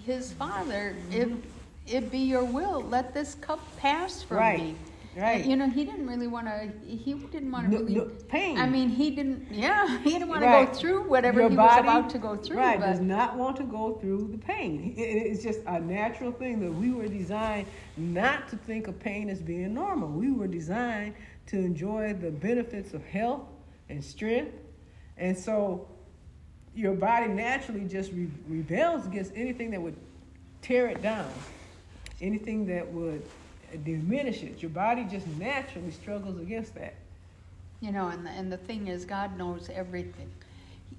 his 0.05 0.33
Father, 0.33 0.97
if 1.11 1.29
mm-hmm. 1.29 1.41
it 1.87 2.11
be 2.11 2.19
your 2.19 2.45
will, 2.45 2.83
let 2.83 3.15
this 3.15 3.35
cup 3.37 3.61
pass 3.77 4.23
from 4.23 4.39
Right, 4.39 4.61
me. 4.61 4.77
Right. 5.17 5.45
You 5.45 5.57
know, 5.57 5.69
he 5.69 5.85
didn't 5.85 6.07
really 6.07 6.27
want 6.27 6.47
to, 6.47 6.71
he 6.87 7.15
didn't 7.15 7.51
want 7.51 7.71
to 7.71 7.79
really. 7.79 7.95
no, 7.95 8.11
pain. 8.29 8.59
I 8.59 8.69
mean, 8.69 8.89
he 8.89 9.11
didn't, 9.11 9.47
yeah, 9.51 9.99
he 10.05 10.11
didn't 10.11 10.29
want 10.29 10.43
to 10.43 10.47
go 10.47 10.67
through 10.73 11.09
whatever 11.09 11.41
Your 11.41 11.51
he 11.51 11.57
body, 11.57 11.87
was 11.87 11.97
about 11.99 12.11
to 12.11 12.19
go 12.19 12.37
through. 12.37 12.57
Right, 12.59 12.79
but 12.81 12.87
does 12.87 13.01
not 13.01 13.37
want 13.37 13.57
to 13.59 13.65
go 13.65 13.95
through 13.95 14.29
the 14.33 14.39
pain. 14.39 14.95
It- 14.97 15.01
it- 15.01 15.27
it's 15.33 15.43
just 15.43 15.61
a 15.67 15.81
natural 15.81 16.33
thing 16.33 16.61
that 16.61 16.73
we 16.73 16.91
were 16.93 17.09
designed 17.09 17.67
not 17.97 18.49
to 18.49 18.57
think 18.57 18.89
of 18.89 18.99
pain 18.99 19.29
as 19.29 19.41
being 19.41 19.73
normal. 19.75 20.09
We 20.09 20.31
were 20.33 20.47
designed 20.49 21.15
to 21.47 21.59
enjoy 21.59 22.15
the 22.15 22.31
benefits 22.31 22.95
of 22.95 23.05
health 23.05 23.43
and 23.89 24.03
strength. 24.03 24.53
And 25.17 25.37
so 25.39 25.87
your 26.75 26.95
body 26.95 27.29
naturally 27.29 27.85
just 27.85 28.11
re- 28.13 28.29
rebels 28.49 29.07
against 29.07 29.33
anything 29.37 29.71
that 29.71 29.81
would 29.81 29.97
tear 30.63 30.89
it 30.89 31.03
down, 31.03 31.31
anything 32.21 32.67
that 32.67 32.91
would 32.91 33.23
diminish 33.77 34.43
it. 34.43 34.63
Your 34.63 34.71
body 34.71 35.05
just 35.05 35.27
naturally 35.39 35.91
struggles 35.91 36.39
against 36.41 36.75
that. 36.77 36.95
You 37.81 37.93
know, 37.93 38.09
and 38.09 38.25
the, 38.25 38.31
and 38.31 38.51
the 38.51 38.57
thing 38.57 38.89
is, 38.89 39.05
God 39.05 39.37
knows 39.37 39.69
everything. 39.73 40.31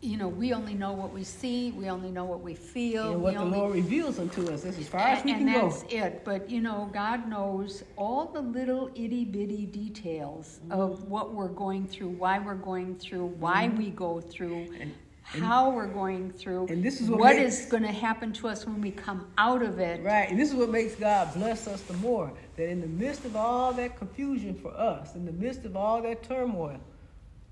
You 0.01 0.17
know, 0.17 0.27
we 0.27 0.53
only 0.53 0.73
know 0.73 0.91
what 0.91 1.13
we 1.13 1.23
see. 1.23 1.71
We 1.71 1.89
only 1.89 2.11
know 2.11 2.25
what 2.25 2.41
we 2.41 2.53
feel. 2.53 3.13
And 3.13 3.21
what 3.21 3.33
the 3.33 3.39
only, 3.39 3.57
Lord 3.57 3.73
reveals 3.73 4.19
unto 4.19 4.51
us. 4.51 4.61
That's 4.63 4.77
as 4.77 4.87
far 4.87 5.01
as 5.07 5.23
we 5.23 5.33
can 5.33 5.45
go. 5.51 5.61
And 5.61 5.71
that's 5.71 5.83
it. 5.89 6.23
But 6.25 6.49
you 6.49 6.59
know, 6.61 6.89
God 6.93 7.27
knows 7.29 7.83
all 7.95 8.25
the 8.25 8.41
little 8.41 8.89
itty 8.93 9.25
bitty 9.25 9.65
details 9.65 10.59
Mm-hmm. 10.67 10.79
of 10.79 11.03
what 11.09 11.33
we're 11.33 11.47
going 11.47 11.87
through, 11.87 12.09
why 12.09 12.39
we're 12.39 12.55
going 12.55 12.95
through, 12.97 13.27
why 13.39 13.69
we 13.69 13.89
go 13.89 14.19
through, 14.21 14.67
And- 14.79 14.93
how 15.25 15.69
we're 15.71 15.87
going 15.87 16.31
through, 16.31 16.67
And 16.67 16.83
this 16.83 17.01
is 17.01 17.09
what 17.09 17.19
what 17.19 17.35
makes- 17.35 17.59
is 17.61 17.65
going 17.65 17.83
to 17.83 17.91
happen 17.91 18.31
to 18.33 18.47
us 18.47 18.65
when 18.65 18.81
we 18.81 18.91
come 18.91 19.27
out 19.37 19.61
of 19.61 19.79
it. 19.79 20.03
Right, 20.03 20.29
and 20.29 20.39
this 20.39 20.49
is 20.49 20.55
what 20.55 20.69
makes 20.69 20.95
God 20.95 21.33
bless 21.33 21.67
us 21.67 21.81
the 21.81 21.93
more. 21.97 22.31
That 22.57 22.69
in 22.69 22.81
the 22.81 22.87
midst 22.87 23.25
of 23.25 23.35
all 23.35 23.73
that 23.73 23.97
confusion 23.97 24.55
for 24.55 24.71
us, 24.71 25.15
in 25.15 25.25
the 25.25 25.31
midst 25.33 25.65
of 25.65 25.75
all 25.75 26.01
that 26.03 26.23
turmoil, 26.23 26.79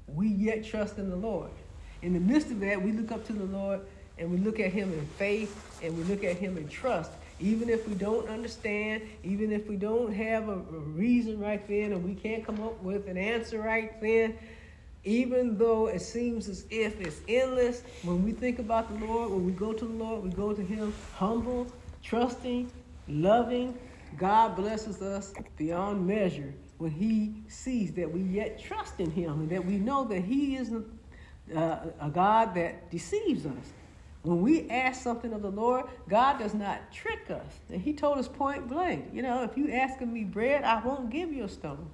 we 0.08 0.27
yet 0.27 0.63
trust 0.63 0.98
in 0.98 1.10
the 1.10 1.15
Lord. 1.15 1.51
In 2.01 2.13
the 2.13 2.20
midst 2.20 2.51
of 2.51 2.60
that, 2.62 2.82
we 2.82 2.92
look 2.92 3.12
up 3.12 3.25
to 3.27 3.34
the 3.34 3.46
Lord 3.46 3.82
and 4.18 4.30
we 4.30 4.38
look 4.38 4.60
at 4.60 4.72
Him 4.72 4.94
in 4.94 5.06
faith 5.18 5.80
and 5.82 5.98
we 5.98 6.03
look 6.03 6.24
at 6.24 6.38
Him 6.38 6.58
in 6.58 6.68
trust. 6.68 7.12
Even 7.39 7.70
if 7.70 7.88
we 7.88 7.96
don't 7.96 8.30
understand, 8.30 9.01
even 9.24 9.51
if 9.51 9.68
we 9.68 9.75
don't 9.75 10.13
have 10.13 10.48
a, 10.48 10.53
a 10.53 10.80
reason 10.96 11.39
right 11.39 11.68
then 11.68 11.92
and 11.92 12.03
we 12.03 12.13
can't 12.13 12.46
come 12.46 12.62
up 12.62 12.82
with 12.84 13.08
an 13.08 13.18
answer 13.18 13.60
right 13.60 14.00
then, 14.01 14.38
even 15.05 15.57
though 15.57 15.88
it 15.88 16.01
seems 16.01 16.48
as 16.48 16.65
if 16.69 17.00
it's 17.01 17.19
endless, 17.27 17.83
when 18.03 18.24
we 18.24 18.31
think 18.31 18.60
about 18.60 18.88
the 18.88 19.05
Lord, 19.05 19.31
when 19.31 19.45
we 19.45 19.51
go 19.51 19.74
to 19.74 19.86
the 19.86 19.93
Lord, 19.93 20.24
we 20.24 20.29
go 20.29 20.53
to 20.53 20.62
Him 20.62 20.93
humble, 21.15 21.67
trusting, 22.01 22.72
loving. 23.07 23.77
God 24.17 24.55
blesses 24.55 25.01
us 25.01 25.33
beyond 25.57 26.05
measure 26.07 26.53
when 26.77 26.91
He 26.91 27.33
sees 27.48 27.91
that 27.93 28.12
we 28.12 28.22
yet 28.22 28.62
trust 28.62 29.00
in 29.00 29.12
Him 29.12 29.41
and 29.41 29.50
that 29.50 29.65
we 29.65 29.77
know 29.77 30.05
that 30.05 30.22
He 30.22 30.55
isn't 30.55 30.86
uh, 31.53 31.79
a 32.00 32.10
God 32.10 32.55
that 32.55 32.89
deceives 32.89 33.45
us. 33.45 33.74
When 34.22 34.41
we 34.41 34.69
ask 34.69 35.01
something 35.01 35.33
of 35.33 35.41
the 35.41 35.50
Lord, 35.50 35.83
God 36.07 36.39
does 36.39 36.53
not 36.53 36.93
trick 36.93 37.29
us. 37.29 37.60
And 37.69 37.81
He 37.81 37.91
told 37.91 38.19
us 38.19 38.29
point 38.29 38.69
blank, 38.69 39.10
you 39.12 39.22
know, 39.22 39.43
if 39.43 39.57
you 39.57 39.69
ask 39.72 40.00
of 40.00 40.07
me 40.07 40.24
bread, 40.24 40.63
I 40.63 40.81
won't 40.81 41.10
give 41.10 41.33
you 41.33 41.43
a 41.43 41.50
stone. 41.50 41.89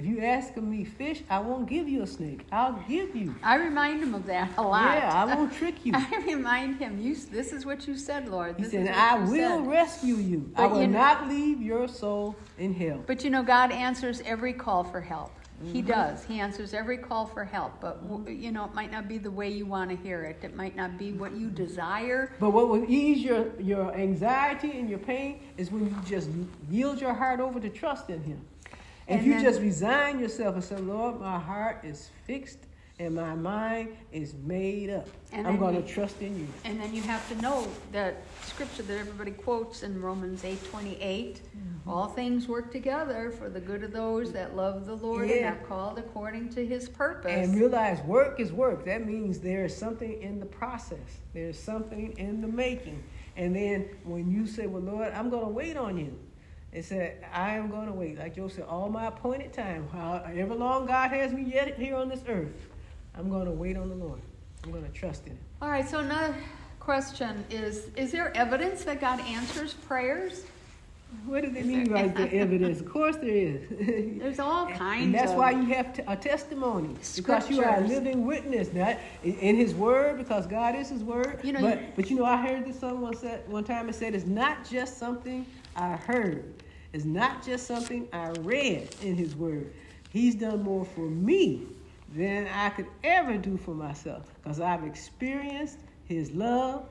If 0.00 0.06
you 0.06 0.22
ask 0.22 0.56
of 0.56 0.64
me 0.64 0.82
fish, 0.82 1.22
I 1.28 1.40
won't 1.40 1.68
give 1.68 1.86
you 1.86 2.02
a 2.02 2.06
snake. 2.06 2.46
I'll 2.50 2.82
give 2.88 3.14
you. 3.14 3.34
I 3.42 3.56
remind 3.56 4.02
him 4.02 4.14
of 4.14 4.24
that 4.28 4.50
a 4.56 4.62
lot. 4.62 4.94
Yeah, 4.96 5.12
I 5.12 5.26
won't 5.34 5.52
trick 5.52 5.84
you. 5.84 5.92
I 5.94 6.24
remind 6.26 6.76
him, 6.76 6.98
you, 6.98 7.14
this 7.14 7.52
is 7.52 7.66
what 7.66 7.86
you 7.86 7.94
said, 7.98 8.26
Lord. 8.26 8.56
He 8.56 8.64
said, 8.64 8.84
is 8.84 8.96
I 8.96 9.18
will 9.18 9.58
said." 9.62 9.66
rescue 9.66 10.14
you. 10.14 10.50
I 10.56 10.68
will 10.68 10.80
you 10.80 10.86
know- 10.86 10.98
not 11.00 11.28
leave 11.28 11.60
your 11.60 11.86
soul 11.86 12.34
in 12.56 12.72
hell. 12.72 13.04
But 13.06 13.24
you 13.24 13.28
know, 13.28 13.42
God 13.42 13.72
answers 13.72 14.22
every 14.24 14.54
call 14.54 14.84
for 14.84 15.02
help. 15.02 15.32
He 15.62 15.80
Mm-hmm. 15.80 15.88
does. 15.88 16.24
He 16.24 16.40
answers 16.40 16.72
every 16.72 16.96
call 16.96 17.26
for 17.26 17.44
help. 17.44 17.78
But, 17.82 18.00
you 18.26 18.52
know, 18.52 18.64
it 18.64 18.72
might 18.72 18.90
not 18.90 19.06
be 19.06 19.18
the 19.18 19.30
way 19.30 19.50
you 19.50 19.66
want 19.66 19.90
to 19.90 19.96
hear 19.96 20.22
it. 20.24 20.38
It 20.42 20.56
might 20.56 20.74
not 20.76 20.96
be 20.96 21.12
what 21.12 21.36
you 21.36 21.50
desire. 21.50 22.32
But 22.40 22.52
what 22.54 22.70
will 22.70 22.86
ease 22.90 23.18
your, 23.18 23.48
your 23.60 23.94
anxiety 23.94 24.78
and 24.78 24.88
your 24.88 24.98
pain 25.00 25.40
is 25.58 25.70
when 25.70 25.84
you 25.90 25.96
just 26.06 26.30
yield 26.70 27.02
your 27.02 27.12
heart 27.12 27.40
over 27.40 27.60
to 27.60 27.68
trust 27.68 28.08
in 28.08 28.22
him. 28.22 28.40
If 29.10 29.24
you 29.24 29.34
then- 29.34 29.42
just 29.44 29.60
resign 29.60 30.20
yourself 30.20 30.54
and 30.54 30.64
say, 30.64 30.76
Lord, 30.76 31.20
my 31.20 31.38
heart 31.38 31.84
is 31.84 32.10
fixed 32.26 32.60
and 33.00 33.14
my 33.14 33.34
mind 33.34 33.96
is 34.12 34.34
made 34.44 34.90
up. 34.90 35.08
And 35.32 35.46
I'm 35.48 35.58
going 35.58 35.74
to 35.74 35.88
trust 35.88 36.20
in 36.20 36.38
you. 36.38 36.46
And 36.64 36.78
then 36.78 36.94
you 36.94 37.00
have 37.02 37.26
to 37.30 37.42
know 37.42 37.66
that 37.92 38.22
scripture 38.42 38.82
that 38.82 38.98
everybody 38.98 39.30
quotes 39.30 39.82
in 39.82 40.00
Romans 40.02 40.44
8 40.44 40.62
28. 40.70 41.40
Mm-hmm. 41.40 41.90
All 41.90 42.08
things 42.08 42.46
work 42.46 42.70
together 42.70 43.30
for 43.30 43.48
the 43.48 43.58
good 43.58 43.82
of 43.84 43.92
those 43.92 44.32
that 44.32 44.54
love 44.54 44.84
the 44.84 44.94
Lord 44.94 45.30
Yeah. 45.30 45.36
and 45.36 45.44
are 45.46 45.66
called 45.66 45.98
according 45.98 46.50
to 46.50 46.66
his 46.66 46.90
purpose. 46.90 47.32
And 47.32 47.58
realize 47.58 48.00
work 48.02 48.38
is 48.38 48.52
work. 48.52 48.84
That 48.84 49.06
means 49.06 49.40
there 49.40 49.64
is 49.64 49.74
something 49.74 50.20
in 50.20 50.38
the 50.38 50.46
process. 50.46 51.20
There's 51.32 51.58
something 51.58 52.12
in 52.18 52.42
the 52.42 52.48
making. 52.48 53.02
And 53.34 53.56
then 53.56 53.88
when 54.04 54.30
you 54.30 54.46
say, 54.46 54.66
Well, 54.66 54.82
Lord, 54.82 55.12
I'm 55.14 55.30
going 55.30 55.46
to 55.46 55.50
wait 55.50 55.78
on 55.78 55.96
you. 55.96 56.18
It 56.72 56.84
said, 56.84 57.24
I 57.34 57.54
am 57.56 57.68
going 57.68 57.86
to 57.86 57.92
wait. 57.92 58.18
Like 58.18 58.36
Job 58.36 58.52
said, 58.52 58.64
all 58.68 58.88
my 58.88 59.06
appointed 59.06 59.52
time, 59.52 59.88
however 59.92 60.54
long 60.54 60.86
God 60.86 61.10
has 61.10 61.32
me 61.32 61.42
yet 61.42 61.76
here 61.76 61.96
on 61.96 62.08
this 62.08 62.20
earth, 62.28 62.68
I'm 63.16 63.28
going 63.28 63.46
to 63.46 63.50
wait 63.52 63.76
on 63.76 63.88
the 63.88 63.96
Lord. 63.96 64.20
I'm 64.62 64.70
going 64.70 64.84
to 64.84 64.90
trust 64.90 65.24
in 65.26 65.32
Him. 65.32 65.38
All 65.60 65.68
right, 65.68 65.88
so 65.88 65.98
another 65.98 66.36
question 66.78 67.44
is 67.50 67.88
Is 67.96 68.12
there 68.12 68.34
evidence 68.36 68.84
that 68.84 69.00
God 69.00 69.20
answers 69.20 69.74
prayers? 69.74 70.44
What 71.26 71.42
does 71.42 71.56
it 71.56 71.66
mean 71.66 71.92
by 71.92 72.06
the 72.06 72.32
evidence? 72.32 72.78
Of 72.78 72.88
course 72.88 73.16
there 73.16 73.30
is. 73.30 73.62
There's 74.20 74.38
all 74.38 74.68
kinds 74.68 75.06
And 75.06 75.14
that's 75.14 75.32
of 75.32 75.38
why 75.38 75.50
you 75.50 75.64
have 75.74 75.92
t- 75.92 76.02
a 76.06 76.14
testimony 76.14 76.94
because 77.16 77.50
you 77.50 77.64
are 77.64 77.78
a 77.78 77.80
living 77.80 78.24
witness, 78.24 78.72
not 78.72 78.96
in- 79.24 79.34
in 79.40 79.56
His 79.56 79.74
Word, 79.74 80.18
because 80.18 80.46
God 80.46 80.76
is 80.76 80.88
His 80.88 81.02
Word. 81.02 81.40
You 81.42 81.52
know, 81.54 81.62
but 81.62 81.80
you- 81.80 81.86
but 81.96 82.10
you 82.10 82.16
know, 82.18 82.24
I 82.26 82.36
heard 82.36 82.64
this 82.64 82.78
someone 82.78 83.16
said 83.16 83.42
one 83.48 83.64
time. 83.64 83.88
It 83.88 83.96
said 83.96 84.14
it's 84.14 84.24
not 84.24 84.64
just 84.70 84.98
something 84.98 85.46
I 85.74 85.96
heard. 85.96 86.44
It's 86.92 87.04
not 87.04 87.44
just 87.44 87.66
something 87.66 88.08
I 88.12 88.30
read 88.40 88.94
in 89.02 89.16
His 89.16 89.36
Word. 89.36 89.72
He's 90.10 90.34
done 90.34 90.62
more 90.62 90.84
for 90.84 91.08
me 91.08 91.66
than 92.14 92.48
I 92.48 92.70
could 92.70 92.86
ever 93.04 93.36
do 93.36 93.56
for 93.56 93.74
myself, 93.74 94.24
because 94.42 94.60
I've 94.60 94.84
experienced 94.84 95.78
His 96.04 96.32
love 96.32 96.84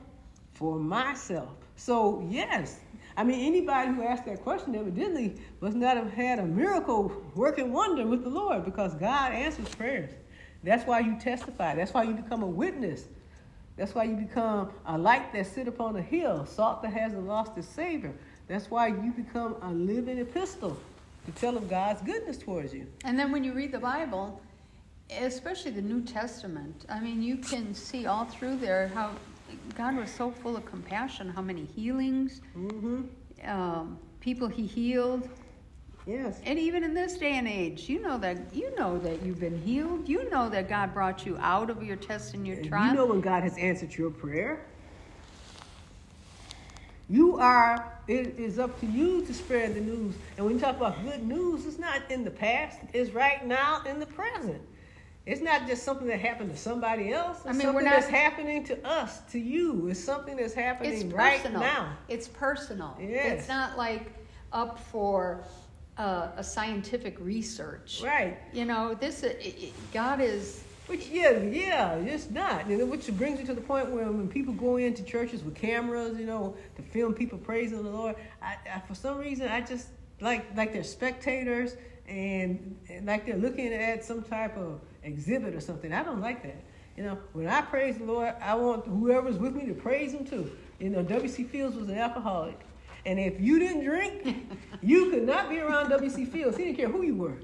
for 0.54 0.78
myself. 0.78 1.50
So 1.76 2.26
yes. 2.30 2.80
I 3.16 3.24
mean, 3.24 3.40
anybody 3.40 3.92
who 3.92 4.02
asked 4.02 4.24
that 4.26 4.42
question 4.42 4.74
evidently 4.74 5.34
must 5.60 5.76
not 5.76 5.96
have 5.96 6.12
had 6.12 6.38
a 6.38 6.44
miracle 6.44 7.12
working 7.34 7.72
wonder 7.72 8.06
with 8.06 8.22
the 8.22 8.30
Lord 8.30 8.64
because 8.64 8.94
God 8.94 9.32
answers 9.32 9.68
prayers. 9.74 10.10
That's 10.62 10.86
why 10.86 11.00
you 11.00 11.18
testify. 11.18 11.74
That's 11.74 11.92
why 11.92 12.04
you 12.04 12.14
become 12.14 12.42
a 12.42 12.46
witness. 12.46 13.04
That's 13.76 13.94
why 13.94 14.04
you 14.04 14.14
become 14.14 14.70
a 14.86 14.96
light 14.96 15.32
that 15.32 15.46
sit 15.46 15.68
upon 15.68 15.96
a 15.96 16.02
hill, 16.02 16.44
salt 16.46 16.82
that 16.82 16.92
hasn't 16.92 17.26
lost 17.26 17.56
its 17.56 17.68
savor. 17.68 18.12
That's 18.50 18.68
why 18.68 18.88
you 18.88 19.12
become 19.16 19.54
a 19.62 19.70
living 19.70 20.18
epistle 20.18 20.76
to 21.24 21.30
tell 21.32 21.56
of 21.56 21.70
God's 21.70 22.02
goodness 22.02 22.36
towards 22.36 22.74
you. 22.74 22.84
And 23.04 23.16
then 23.16 23.30
when 23.30 23.44
you 23.44 23.52
read 23.52 23.70
the 23.70 23.78
Bible, 23.78 24.40
especially 25.20 25.70
the 25.70 25.82
New 25.82 26.02
Testament, 26.02 26.84
I 26.88 26.98
mean, 26.98 27.22
you 27.22 27.36
can 27.36 27.72
see 27.72 28.06
all 28.06 28.24
through 28.24 28.56
there 28.56 28.88
how 28.92 29.12
God 29.76 29.96
was 29.96 30.10
so 30.10 30.32
full 30.32 30.56
of 30.56 30.66
compassion, 30.66 31.28
how 31.30 31.42
many 31.42 31.64
healings, 31.64 32.40
Mm-hmm. 32.56 33.02
um, 33.48 33.96
people 34.20 34.48
he 34.48 34.66
healed. 34.66 35.28
Yes. 36.04 36.40
And 36.44 36.58
even 36.58 36.82
in 36.82 36.92
this 36.92 37.18
day 37.18 37.34
and 37.38 37.46
age, 37.46 37.88
you 37.88 38.00
know 38.02 38.18
that 38.18 38.52
you 38.52 38.74
know 38.74 38.98
that 38.98 39.22
you've 39.22 39.38
been 39.38 39.60
healed. 39.62 40.08
You 40.08 40.28
know 40.28 40.48
that 40.48 40.68
God 40.68 40.92
brought 40.92 41.24
you 41.24 41.36
out 41.38 41.70
of 41.70 41.84
your 41.84 41.96
test 41.96 42.34
and 42.34 42.44
your 42.44 42.56
trial. 42.64 42.88
you 42.90 42.96
know 42.96 43.06
when 43.06 43.20
God 43.20 43.44
has 43.44 43.56
answered 43.58 43.94
your 43.94 44.10
prayer. 44.10 44.66
You 47.10 47.38
are, 47.38 47.92
it 48.06 48.38
is 48.38 48.60
up 48.60 48.78
to 48.80 48.86
you 48.86 49.24
to 49.26 49.34
spread 49.34 49.74
the 49.74 49.80
news. 49.80 50.14
And 50.36 50.46
when 50.46 50.54
you 50.54 50.60
talk 50.60 50.76
about 50.76 51.02
good 51.04 51.26
news, 51.26 51.66
it's 51.66 51.78
not 51.78 52.08
in 52.08 52.22
the 52.24 52.30
past, 52.30 52.78
it's 52.92 53.10
right 53.10 53.44
now 53.44 53.82
in 53.84 53.98
the 53.98 54.06
present. 54.06 54.62
It's 55.26 55.40
not 55.42 55.66
just 55.66 55.82
something 55.82 56.06
that 56.06 56.20
happened 56.20 56.50
to 56.52 56.56
somebody 56.56 57.12
else. 57.12 57.38
It's 57.38 57.46
I 57.46 57.50
mean, 57.52 57.60
something 57.62 57.74
we're 57.74 57.82
not- 57.82 57.94
that's 58.00 58.06
happening 58.08 58.62
to 58.64 58.86
us, 58.88 59.20
to 59.32 59.40
you. 59.40 59.88
It's 59.88 59.98
something 60.02 60.36
that's 60.36 60.54
happening 60.54 60.92
it's 60.94 61.04
right 61.04 61.52
now. 61.52 61.96
It's 62.08 62.28
personal. 62.28 62.96
Yes. 63.00 63.40
It's 63.40 63.48
not 63.48 63.76
like 63.76 64.12
up 64.52 64.78
for 64.78 65.42
uh, 65.98 66.28
a 66.36 66.44
scientific 66.44 67.16
research. 67.20 68.00
Right. 68.02 68.38
You 68.54 68.64
know, 68.64 68.94
this 68.94 69.22
uh, 69.22 69.34
i- 69.38 69.54
i- 69.64 69.72
God 69.92 70.20
is 70.20 70.62
Which, 70.90 71.06
yeah, 71.06 71.38
yeah, 71.38 71.94
it's 71.94 72.30
not. 72.30 72.66
And 72.66 72.90
which 72.90 73.06
brings 73.16 73.38
me 73.38 73.44
to 73.44 73.54
the 73.54 73.60
point 73.60 73.92
where 73.92 74.10
when 74.10 74.26
people 74.26 74.52
go 74.52 74.76
into 74.76 75.04
churches 75.04 75.44
with 75.44 75.54
cameras, 75.54 76.18
you 76.18 76.26
know, 76.26 76.56
to 76.74 76.82
film 76.82 77.14
people 77.14 77.38
praising 77.38 77.80
the 77.84 77.88
Lord, 77.88 78.16
I, 78.42 78.56
I, 78.68 78.80
for 78.80 78.96
some 78.96 79.18
reason, 79.18 79.46
I 79.46 79.60
just 79.60 79.86
like 80.20 80.44
like 80.56 80.72
they're 80.72 80.82
spectators 80.82 81.76
and, 82.08 82.76
and 82.88 83.06
like 83.06 83.24
they're 83.24 83.36
looking 83.36 83.72
at 83.72 84.04
some 84.04 84.24
type 84.24 84.56
of 84.56 84.80
exhibit 85.04 85.54
or 85.54 85.60
something. 85.60 85.92
I 85.92 86.02
don't 86.02 86.20
like 86.20 86.42
that. 86.42 86.60
You 86.96 87.04
know, 87.04 87.18
when 87.34 87.46
I 87.46 87.60
praise 87.60 87.96
the 87.96 88.04
Lord, 88.04 88.34
I 88.42 88.56
want 88.56 88.84
whoever's 88.84 89.38
with 89.38 89.54
me 89.54 89.66
to 89.66 89.74
praise 89.74 90.12
Him 90.12 90.24
too. 90.24 90.50
You 90.80 90.90
know, 90.90 91.04
W.C. 91.04 91.44
Fields 91.44 91.76
was 91.76 91.88
an 91.88 91.98
alcoholic. 91.98 92.58
And 93.06 93.20
if 93.20 93.40
you 93.40 93.60
didn't 93.60 93.84
drink, 93.84 94.44
you 94.82 95.12
could 95.12 95.22
not 95.22 95.50
be 95.50 95.60
around 95.60 95.90
W.C. 95.90 96.24
Fields. 96.24 96.56
He 96.56 96.64
didn't 96.64 96.78
care 96.78 96.88
who 96.88 97.02
you 97.02 97.14
were. 97.14 97.36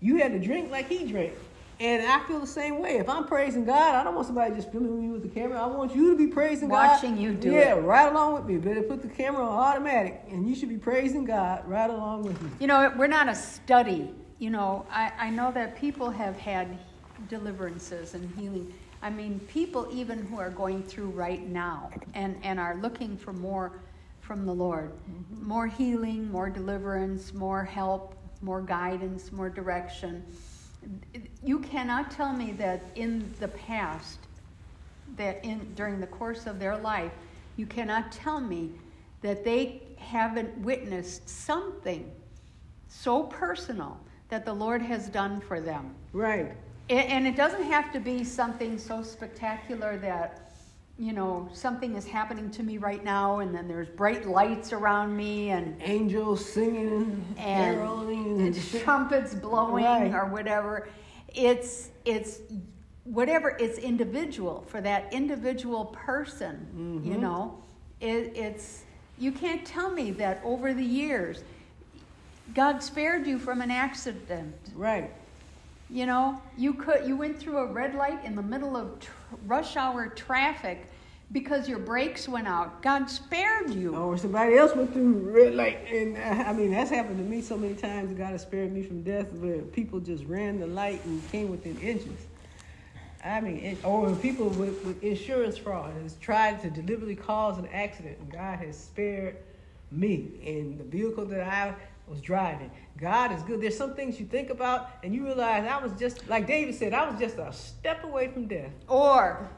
You 0.00 0.16
had 0.16 0.32
to 0.32 0.40
drink 0.40 0.72
like 0.72 0.88
he 0.88 1.06
drank. 1.06 1.34
And 1.80 2.06
I 2.06 2.20
feel 2.26 2.38
the 2.40 2.46
same 2.46 2.78
way. 2.78 2.98
If 2.98 3.08
I'm 3.08 3.24
praising 3.24 3.64
God, 3.64 3.94
I 3.94 4.04
don't 4.04 4.14
want 4.14 4.26
somebody 4.26 4.54
just 4.54 4.70
filming 4.70 5.00
me 5.00 5.10
with 5.10 5.22
the 5.22 5.30
camera. 5.30 5.62
I 5.62 5.66
want 5.66 5.96
you 5.96 6.10
to 6.10 6.16
be 6.16 6.26
praising 6.26 6.68
Watching 6.68 7.12
God. 7.12 7.16
Watching 7.16 7.24
you 7.24 7.32
do 7.32 7.48
it. 7.48 7.54
yeah, 7.54 7.74
it. 7.74 7.80
right 7.80 8.12
along 8.12 8.34
with 8.34 8.44
me. 8.44 8.58
Better 8.58 8.82
put 8.82 9.00
the 9.00 9.08
camera 9.08 9.42
on 9.42 9.58
automatic, 9.58 10.22
and 10.28 10.46
you 10.46 10.54
should 10.54 10.68
be 10.68 10.76
praising 10.76 11.24
God 11.24 11.66
right 11.66 11.88
along 11.88 12.24
with 12.24 12.40
me. 12.42 12.50
You 12.60 12.66
know, 12.66 12.92
we're 12.98 13.06
not 13.06 13.30
a 13.30 13.34
study. 13.34 14.14
You 14.38 14.50
know, 14.50 14.84
I, 14.90 15.10
I 15.18 15.30
know 15.30 15.50
that 15.52 15.74
people 15.74 16.10
have 16.10 16.36
had 16.36 16.78
deliverances 17.30 18.12
and 18.12 18.30
healing. 18.38 18.74
I 19.02 19.08
mean, 19.08 19.40
people 19.48 19.88
even 19.90 20.26
who 20.26 20.38
are 20.38 20.50
going 20.50 20.82
through 20.82 21.08
right 21.08 21.46
now 21.48 21.90
and, 22.12 22.38
and 22.42 22.60
are 22.60 22.76
looking 22.76 23.16
for 23.16 23.32
more 23.32 23.72
from 24.20 24.44
the 24.44 24.52
Lord. 24.52 24.92
Mm-hmm. 24.92 25.48
More 25.48 25.66
healing, 25.66 26.30
more 26.30 26.50
deliverance, 26.50 27.32
more 27.32 27.64
help, 27.64 28.14
more 28.42 28.60
guidance, 28.60 29.32
more 29.32 29.48
direction. 29.48 30.24
You 31.42 31.58
cannot 31.60 32.10
tell 32.10 32.32
me 32.32 32.52
that 32.52 32.82
in 32.94 33.32
the 33.40 33.48
past, 33.48 34.18
that 35.16 35.44
in 35.44 35.74
during 35.74 36.00
the 36.00 36.06
course 36.06 36.46
of 36.46 36.58
their 36.58 36.76
life, 36.76 37.12
you 37.56 37.66
cannot 37.66 38.12
tell 38.12 38.40
me 38.40 38.70
that 39.22 39.44
they 39.44 39.82
haven't 39.96 40.56
witnessed 40.58 41.28
something 41.28 42.10
so 42.88 43.24
personal 43.24 43.98
that 44.28 44.44
the 44.44 44.52
Lord 44.52 44.80
has 44.82 45.08
done 45.08 45.40
for 45.40 45.60
them. 45.60 45.94
Right. 46.12 46.52
And, 46.88 47.08
and 47.08 47.26
it 47.26 47.36
doesn't 47.36 47.64
have 47.64 47.92
to 47.92 48.00
be 48.00 48.24
something 48.24 48.78
so 48.78 49.02
spectacular 49.02 49.98
that, 49.98 50.49
you 51.00 51.14
know, 51.14 51.48
something 51.54 51.96
is 51.96 52.06
happening 52.06 52.50
to 52.50 52.62
me 52.62 52.76
right 52.76 53.02
now 53.02 53.38
and 53.38 53.54
then 53.54 53.66
there's 53.66 53.88
bright 53.88 54.26
lights 54.28 54.70
around 54.74 55.16
me 55.16 55.48
and, 55.48 55.80
Angels 55.80 56.44
singing, 56.44 57.24
and, 57.38 57.80
and 57.80 58.70
trumpets 58.82 59.34
blowing 59.34 59.82
Right. 59.84 60.12
or 60.12 60.26
whatever. 60.26 60.90
It's, 61.34 61.88
it's 62.04 62.40
whatever, 63.04 63.56
it's 63.58 63.78
individual 63.78 64.66
for 64.68 64.82
that 64.82 65.10
individual 65.10 65.86
person, 65.86 67.00
you 67.02 67.14
Mhm. 67.14 67.20
know. 67.20 67.58
It, 68.02 68.36
it's, 68.36 68.82
you 69.18 69.32
can't 69.32 69.64
tell 69.64 69.90
me 69.90 70.10
that 70.12 70.42
over 70.44 70.74
the 70.74 70.84
years, 70.84 71.42
God 72.54 72.82
spared 72.82 73.26
you 73.26 73.38
from 73.38 73.62
an 73.62 73.70
accident. 73.70 74.54
Right. 74.74 75.10
You 75.88 76.04
know, 76.06 76.40
you 76.58 76.74
could 76.74 77.06
you 77.06 77.16
went 77.16 77.38
through 77.38 77.58
a 77.58 77.66
red 77.66 77.94
light 77.94 78.24
in 78.24 78.36
the 78.36 78.42
middle 78.42 78.76
of 78.76 79.00
tr- 79.00 79.10
rush 79.46 79.76
hour 79.76 80.06
traffic 80.08 80.86
because 81.32 81.68
your 81.68 81.78
brakes 81.78 82.28
went 82.28 82.48
out. 82.48 82.82
God 82.82 83.08
spared 83.08 83.72
you. 83.72 83.94
Or 83.94 84.18
somebody 84.18 84.56
else 84.56 84.74
went 84.74 84.92
through 84.92 85.12
red 85.30 85.54
light, 85.54 85.86
and 85.92 86.16
uh, 86.16 86.48
I 86.48 86.52
mean 86.52 86.72
that's 86.72 86.90
happened 86.90 87.18
to 87.18 87.24
me 87.24 87.40
so 87.42 87.56
many 87.56 87.74
times. 87.74 88.12
God 88.16 88.32
has 88.32 88.42
spared 88.42 88.72
me 88.72 88.82
from 88.82 89.02
death, 89.02 89.32
where 89.34 89.62
people 89.62 90.00
just 90.00 90.24
ran 90.24 90.58
the 90.58 90.66
light 90.66 91.04
and 91.04 91.30
came 91.30 91.48
within 91.48 91.78
inches. 91.80 92.26
I 93.24 93.40
mean, 93.40 93.58
it, 93.58 93.84
or 93.84 94.02
when 94.02 94.16
people 94.16 94.48
with, 94.48 94.82
with 94.84 95.02
insurance 95.02 95.58
fraud 95.58 95.92
has 96.02 96.14
tried 96.16 96.62
to 96.62 96.70
deliberately 96.70 97.16
cause 97.16 97.58
an 97.58 97.66
accident, 97.66 98.18
and 98.18 98.32
God 98.32 98.58
has 98.58 98.78
spared 98.78 99.36
me 99.90 100.30
and 100.46 100.78
the 100.78 100.84
vehicle 100.84 101.26
that 101.26 101.40
I 101.42 101.74
was 102.08 102.20
driving. 102.20 102.70
God 102.98 103.32
is 103.32 103.42
good. 103.42 103.60
There's 103.60 103.76
some 103.76 103.94
things 103.94 104.18
you 104.18 104.26
think 104.26 104.50
about, 104.50 104.90
and 105.02 105.14
you 105.14 105.24
realize 105.24 105.66
I 105.66 105.82
was 105.82 105.92
just 105.98 106.28
like 106.28 106.46
David 106.46 106.74
said, 106.74 106.92
I 106.92 107.08
was 107.08 107.20
just 107.20 107.38
a 107.38 107.52
step 107.52 108.04
away 108.04 108.28
from 108.28 108.46
death. 108.46 108.72
Or 108.88 109.48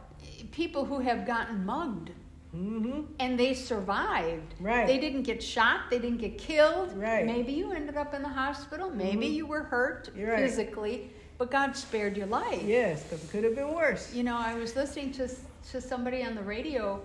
people 0.50 0.85
who 0.85 1.00
have 1.00 1.26
gotten 1.26 1.64
mugged 1.64 2.11
hmm 2.52 3.00
and 3.19 3.38
they 3.41 3.55
survived. 3.55 4.55
Right. 4.61 4.87
They 4.87 4.99
didn't 4.99 5.23
get 5.23 5.43
shot, 5.43 5.88
they 5.91 5.99
didn't 5.99 6.19
get 6.19 6.37
killed. 6.37 6.95
Right. 6.97 7.25
Maybe 7.25 7.52
you 7.52 7.73
ended 7.73 7.97
up 7.97 8.12
in 8.12 8.21
the 8.23 8.29
hospital, 8.29 8.91
maybe 8.91 9.26
Mhm. 9.26 9.35
you 9.35 9.47
were 9.47 9.62
hurt 9.62 10.11
You're 10.14 10.31
right. 10.33 10.38
physically, 10.41 11.11
but 11.38 11.50
God 11.50 11.75
spared 11.76 12.14
your 12.17 12.26
life. 12.26 12.62
Yes, 12.62 13.05
because 13.05 13.25
it 13.25 13.31
could 13.31 13.45
have 13.45 13.55
been 13.55 13.75
worse. 13.75 14.12
You 14.14 14.23
know, 14.25 14.37
I 14.37 14.55
was 14.55 14.76
listening 14.76 15.12
to 15.12 15.29
to 15.71 15.81
somebody 15.81 16.23
on 16.25 16.35
the 16.35 16.43
radio 16.43 17.00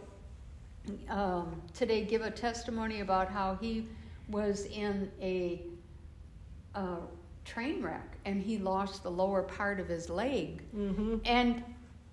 um, 1.09 1.61
today 1.73 2.03
give 2.03 2.21
a 2.21 2.31
testimony 2.31 3.01
about 3.01 3.29
how 3.29 3.55
he 3.61 3.87
was 4.29 4.65
in 4.65 5.11
a, 5.21 5.61
uh 6.75 6.97
train 7.45 7.81
wreck 7.81 8.17
and 8.25 8.41
he 8.41 8.57
lost 8.57 9.03
the 9.03 9.09
lower 9.11 9.41
part 9.41 9.79
of 9.79 9.87
his 9.87 10.09
leg, 10.09 10.61
hmm 10.71 11.17
and 11.23 11.63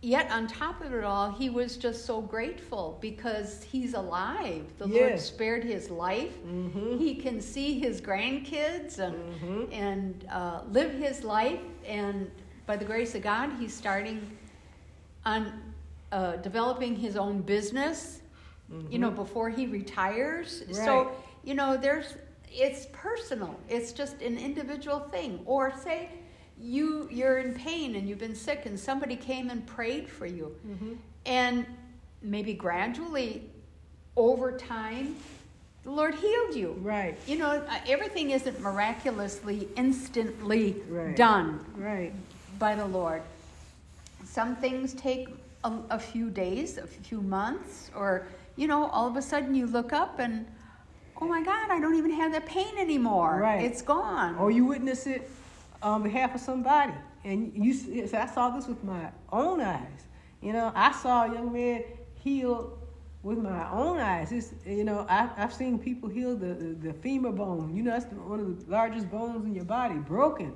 yet 0.05 0.31
on 0.31 0.47
top 0.47 0.81
of 0.83 0.93
it 0.95 1.05
all, 1.05 1.31
he 1.33 1.49
was 1.51 1.77
just 1.77 2.05
so 2.05 2.21
grateful 2.21 2.99
because 3.01 3.63
he's 3.65 3.95
alive. 3.95 4.65
The 4.79 4.87
Lord 4.87 5.19
spared 5.19 5.65
his 5.65 5.91
life. 5.91 6.35
hmm 6.37 6.99
He 6.99 7.15
can 7.15 7.41
see 7.41 7.79
his 7.79 8.01
grandkids 8.01 8.99
and 8.99 9.15
Mhm. 9.17 9.73
and 9.73 10.27
uh, 10.31 10.61
live 10.71 10.93
his 10.93 11.25
life. 11.25 11.61
And 11.87 12.31
by 12.67 12.77
the 12.77 12.85
grace 12.85 13.15
of 13.15 13.23
God, 13.23 13.51
he's 13.59 13.75
starting 13.75 14.21
on 15.25 15.53
uh, 16.13 16.37
developing 16.37 16.95
his 16.97 17.17
own 17.17 17.41
business. 17.43 18.21
You 18.91 18.99
know, 18.99 19.11
before 19.11 19.51
he 19.51 19.67
retires. 19.67 20.63
Right. 20.67 20.75
So 20.75 21.13
you 21.45 21.55
know, 21.55 21.77
there's 21.77 22.17
it's 22.51 22.87
personal. 22.93 23.55
It's 23.69 23.93
just 23.93 24.21
an 24.23 24.37
individual 24.39 25.01
thing. 25.01 25.41
Or 25.47 25.73
say 25.87 26.09
you 26.65 27.09
you're 27.11 27.39
in 27.39 27.55
pain 27.55 27.95
and 27.95 28.09
you've 28.09 28.19
been 28.19 28.35
sick, 28.35 28.67
and 28.67 28.79
somebody 28.79 29.17
came 29.17 29.51
and 29.51 29.67
prayed 29.67 30.09
for 30.09 30.27
you, 30.27 30.47
hmm 30.67 30.95
and 31.27 31.65
maybe 32.21 32.53
gradually, 32.53 33.43
over 34.17 34.57
time, 34.57 35.17
the 35.83 35.91
Lord 35.91 36.15
healed 36.15 36.55
you. 36.55 36.73
Right, 36.83 37.17
You 37.27 37.39
know, 37.39 37.51
uh, 37.51 37.79
everything 37.87 38.31
isn't 38.31 38.61
miraculously, 38.61 39.69
instantly 39.77 40.77
Right. 40.89 41.17
done 41.17 41.65
right. 41.77 42.13
by 42.59 42.75
the 42.75 42.87
Lord. 42.87 43.23
Some 44.25 44.57
things 44.57 44.95
take 44.95 45.29
a, 45.65 45.73
a 45.91 45.99
few 45.99 46.31
days, 46.31 46.79
a 46.79 46.87
few 46.87 47.21
months, 47.21 47.91
or, 47.95 48.27
you 48.57 48.67
know, 48.67 48.87
all 48.87 49.07
of 49.07 49.17
a 49.17 49.23
sudden 49.23 49.55
you 49.55 49.67
look 49.67 49.93
up 49.93 50.19
and, 50.19 50.47
oh 51.21 51.27
my 51.27 51.43
God, 51.43 51.71
I 51.71 51.81
don't 51.81 51.97
even 51.97 52.11
have 52.13 52.33
that 52.33 52.47
pain 52.47 52.77
anymore. 52.79 53.39
Right. 53.43 53.63
It's 53.63 53.83
gone. 53.83 54.37
Or 54.37 54.51
you 54.51 54.65
witness 54.65 55.07
it 55.07 55.29
on 55.85 56.03
behalf 56.03 56.35
of 56.35 56.41
somebody. 56.41 56.95
And 57.25 57.53
you, 57.55 58.09
I 58.15 58.27
saw 58.27 58.51
this 58.51 58.67
with 58.67 58.83
my 58.83 59.11
own 59.31 59.61
eyes. 59.61 60.07
You 60.41 60.53
know, 60.53 60.73
I 60.75 60.93
saw 60.93 61.31
a 61.31 61.35
young 61.35 61.53
man 61.53 61.85
healed 62.15 62.79
with 63.23 63.39
my 63.39 63.71
own 63.71 63.99
eyes. 63.99 64.33
It's, 64.33 64.53
you 64.67 64.85
know, 64.85 65.07
I, 65.09 65.31
I've 65.37 65.53
seen 65.53 65.79
people 65.79 66.09
heal 66.09 66.37
the, 66.37 66.55
the, 66.55 66.89
the 66.89 66.93
femur 66.93 67.33
bone. 67.33 67.75
You 67.75 67.83
know, 67.83 67.93
that's 67.93 68.07
one 68.13 68.41
of 68.41 68.67
the 68.67 68.71
largest 68.71 69.11
bones 69.11 69.45
in 69.47 69.55
your 69.55 69.65
body, 69.65 69.95
broken. 69.95 70.55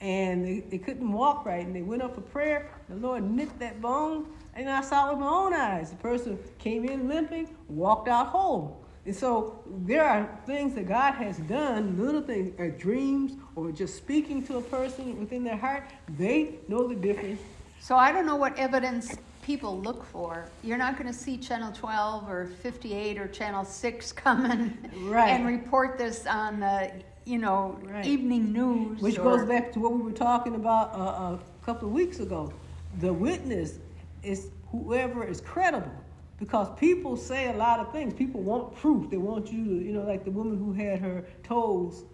And 0.00 0.44
they, 0.44 0.60
they 0.60 0.78
couldn't 0.78 1.12
walk 1.12 1.44
right. 1.44 1.64
And 1.64 1.74
they 1.74 1.82
went 1.82 2.02
up 2.02 2.14
for 2.14 2.22
prayer. 2.22 2.70
The 2.88 2.96
Lord 2.96 3.22
nicked 3.28 3.58
that 3.60 3.80
bone. 3.80 4.26
And 4.54 4.68
I 4.68 4.80
saw 4.80 5.08
it 5.08 5.10
with 5.12 5.20
my 5.20 5.28
own 5.28 5.54
eyes. 5.54 5.90
The 5.90 5.96
person 5.96 6.38
came 6.58 6.84
in 6.84 7.08
limping, 7.08 7.54
walked 7.68 8.08
out 8.08 8.28
whole. 8.28 8.84
And 9.06 9.16
so 9.16 9.62
there 9.84 10.04
are 10.04 10.28
things 10.46 10.74
that 10.74 10.86
God 10.86 11.14
has 11.14 11.38
done, 11.38 11.98
little 11.98 12.20
things, 12.20 12.58
uh, 12.60 12.76
dreams, 12.78 13.32
or 13.56 13.72
just 13.72 13.96
speaking 13.96 14.42
to 14.46 14.58
a 14.58 14.62
person 14.62 15.18
within 15.18 15.42
their 15.42 15.56
heart. 15.56 15.84
They 16.18 16.56
know 16.68 16.86
the 16.86 16.94
difference. 16.94 17.40
So 17.80 17.96
I 17.96 18.12
don't 18.12 18.26
know 18.26 18.36
what 18.36 18.58
evidence 18.58 19.16
people 19.42 19.80
look 19.80 20.04
for. 20.04 20.50
You're 20.62 20.76
not 20.76 20.98
going 20.98 21.06
to 21.06 21.18
see 21.18 21.38
Channel 21.38 21.72
12 21.72 22.28
or 22.28 22.46
58 22.62 23.18
or 23.18 23.26
Channel 23.28 23.64
6 23.64 24.12
come 24.24 24.44
and, 24.50 24.90
Right. 25.10 25.30
and 25.30 25.46
report 25.46 25.96
this 25.96 26.26
on 26.26 26.60
the, 26.60 26.92
you 27.24 27.38
know, 27.38 27.78
Right. 27.82 28.04
evening 28.04 28.52
news. 28.52 29.00
Which 29.00 29.18
or- 29.18 29.22
goes 29.38 29.48
back 29.48 29.72
to 29.72 29.80
what 29.80 29.92
we 29.92 30.02
were 30.02 30.12
talking 30.12 30.56
about 30.56 30.94
uh, 30.94 31.38
a 31.38 31.64
couple 31.64 31.88
of 31.88 31.94
weeks 31.94 32.20
ago. 32.20 32.52
The 33.00 33.12
witness 33.12 33.78
is 34.22 34.48
whoever 34.70 35.24
is 35.24 35.40
credible. 35.40 35.90
Because 36.40 36.76
people 36.78 37.16
say 37.16 37.50
a 37.50 37.56
lot 37.56 37.78
of 37.78 37.92
things. 37.92 38.14
People 38.14 38.40
want 38.40 38.74
proof. 38.74 39.10
They 39.10 39.18
want 39.18 39.52
you 39.52 39.64
to, 39.64 39.84
you 39.84 39.92
know, 39.92 40.02
like 40.02 40.24
the 40.24 40.30
woman 40.30 40.58
who 40.58 40.72
had 40.72 40.98
her 40.98 41.24
toes 41.44 42.04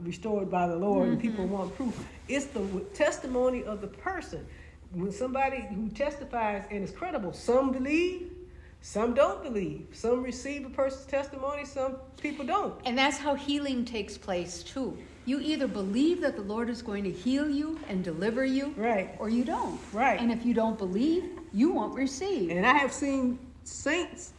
restored 0.00 0.50
by 0.50 0.66
the 0.66 0.76
Lord, 0.76 1.08
and 1.08 1.20
people 1.20 1.44
mm-hmm. 1.44 1.54
want 1.54 1.76
proof. 1.76 2.06
It's 2.28 2.46
the 2.46 2.60
testimony 2.92 3.64
of 3.64 3.80
the 3.80 3.86
person. 3.86 4.46
When 4.92 5.10
somebody 5.10 5.66
who 5.74 5.88
testifies 5.88 6.64
and 6.70 6.84
is 6.84 6.90
credible, 6.90 7.32
some 7.32 7.72
believe, 7.72 8.32
some 8.80 9.14
don't 9.14 9.42
believe. 9.42 9.86
Some 9.92 10.22
receive 10.22 10.66
a 10.66 10.68
person's 10.70 11.06
testimony, 11.06 11.64
some 11.64 11.96
people 12.20 12.44
don't. 12.44 12.74
And 12.84 12.96
that's 12.96 13.18
how 13.18 13.34
healing 13.34 13.84
takes 13.84 14.18
place 14.18 14.62
too. 14.62 14.96
You 15.24 15.40
either 15.40 15.66
believe 15.66 16.20
that 16.20 16.36
the 16.36 16.42
Lord 16.42 16.70
is 16.70 16.82
going 16.82 17.02
to 17.04 17.10
heal 17.10 17.50
you 17.50 17.80
and 17.88 18.04
deliver 18.04 18.44
you, 18.44 18.74
Right. 18.76 19.16
or 19.18 19.28
you 19.28 19.44
don't. 19.44 19.80
Right. 19.92 20.20
And 20.20 20.30
if 20.30 20.46
you 20.46 20.54
don't 20.54 20.78
believe, 20.78 21.24
you 21.52 21.72
won't 21.72 21.94
receive. 21.94 22.50
And 22.50 22.64
I 22.64 22.74
have 22.74 22.92
seen 22.92 23.38
saints 23.66 24.32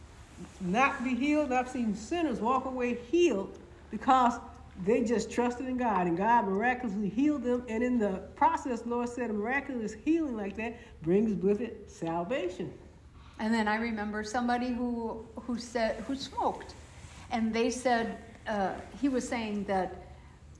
not 0.60 1.02
be 1.04 1.14
healed. 1.14 1.52
I've 1.52 1.68
seen 1.68 1.94
sinners 1.94 2.40
walk 2.40 2.64
away 2.64 2.98
healed 3.10 3.58
because 3.90 4.34
they 4.84 5.02
just 5.02 5.30
trusted 5.30 5.66
in 5.66 5.76
God 5.76 6.06
and 6.06 6.16
God 6.16 6.46
miraculously 6.46 7.08
healed 7.08 7.42
them. 7.42 7.64
And 7.68 7.82
in 7.82 7.98
the 7.98 8.22
process, 8.36 8.82
Lord 8.86 9.08
said 9.08 9.30
a 9.30 9.32
miraculous 9.32 9.92
healing 9.92 10.36
like 10.36 10.56
that 10.56 10.76
brings 11.02 11.42
with 11.42 11.60
it 11.60 11.90
salvation. 11.90 12.72
And 13.40 13.52
then 13.52 13.68
I 13.68 13.76
remember 13.76 14.24
somebody 14.24 14.68
who 14.68 15.24
who 15.36 15.58
said 15.58 15.96
who 16.06 16.16
smoked, 16.16 16.74
and 17.30 17.52
they 17.52 17.70
said 17.70 18.18
uh, 18.48 18.72
he 19.00 19.08
was 19.08 19.28
saying 19.28 19.64
that, 19.64 19.94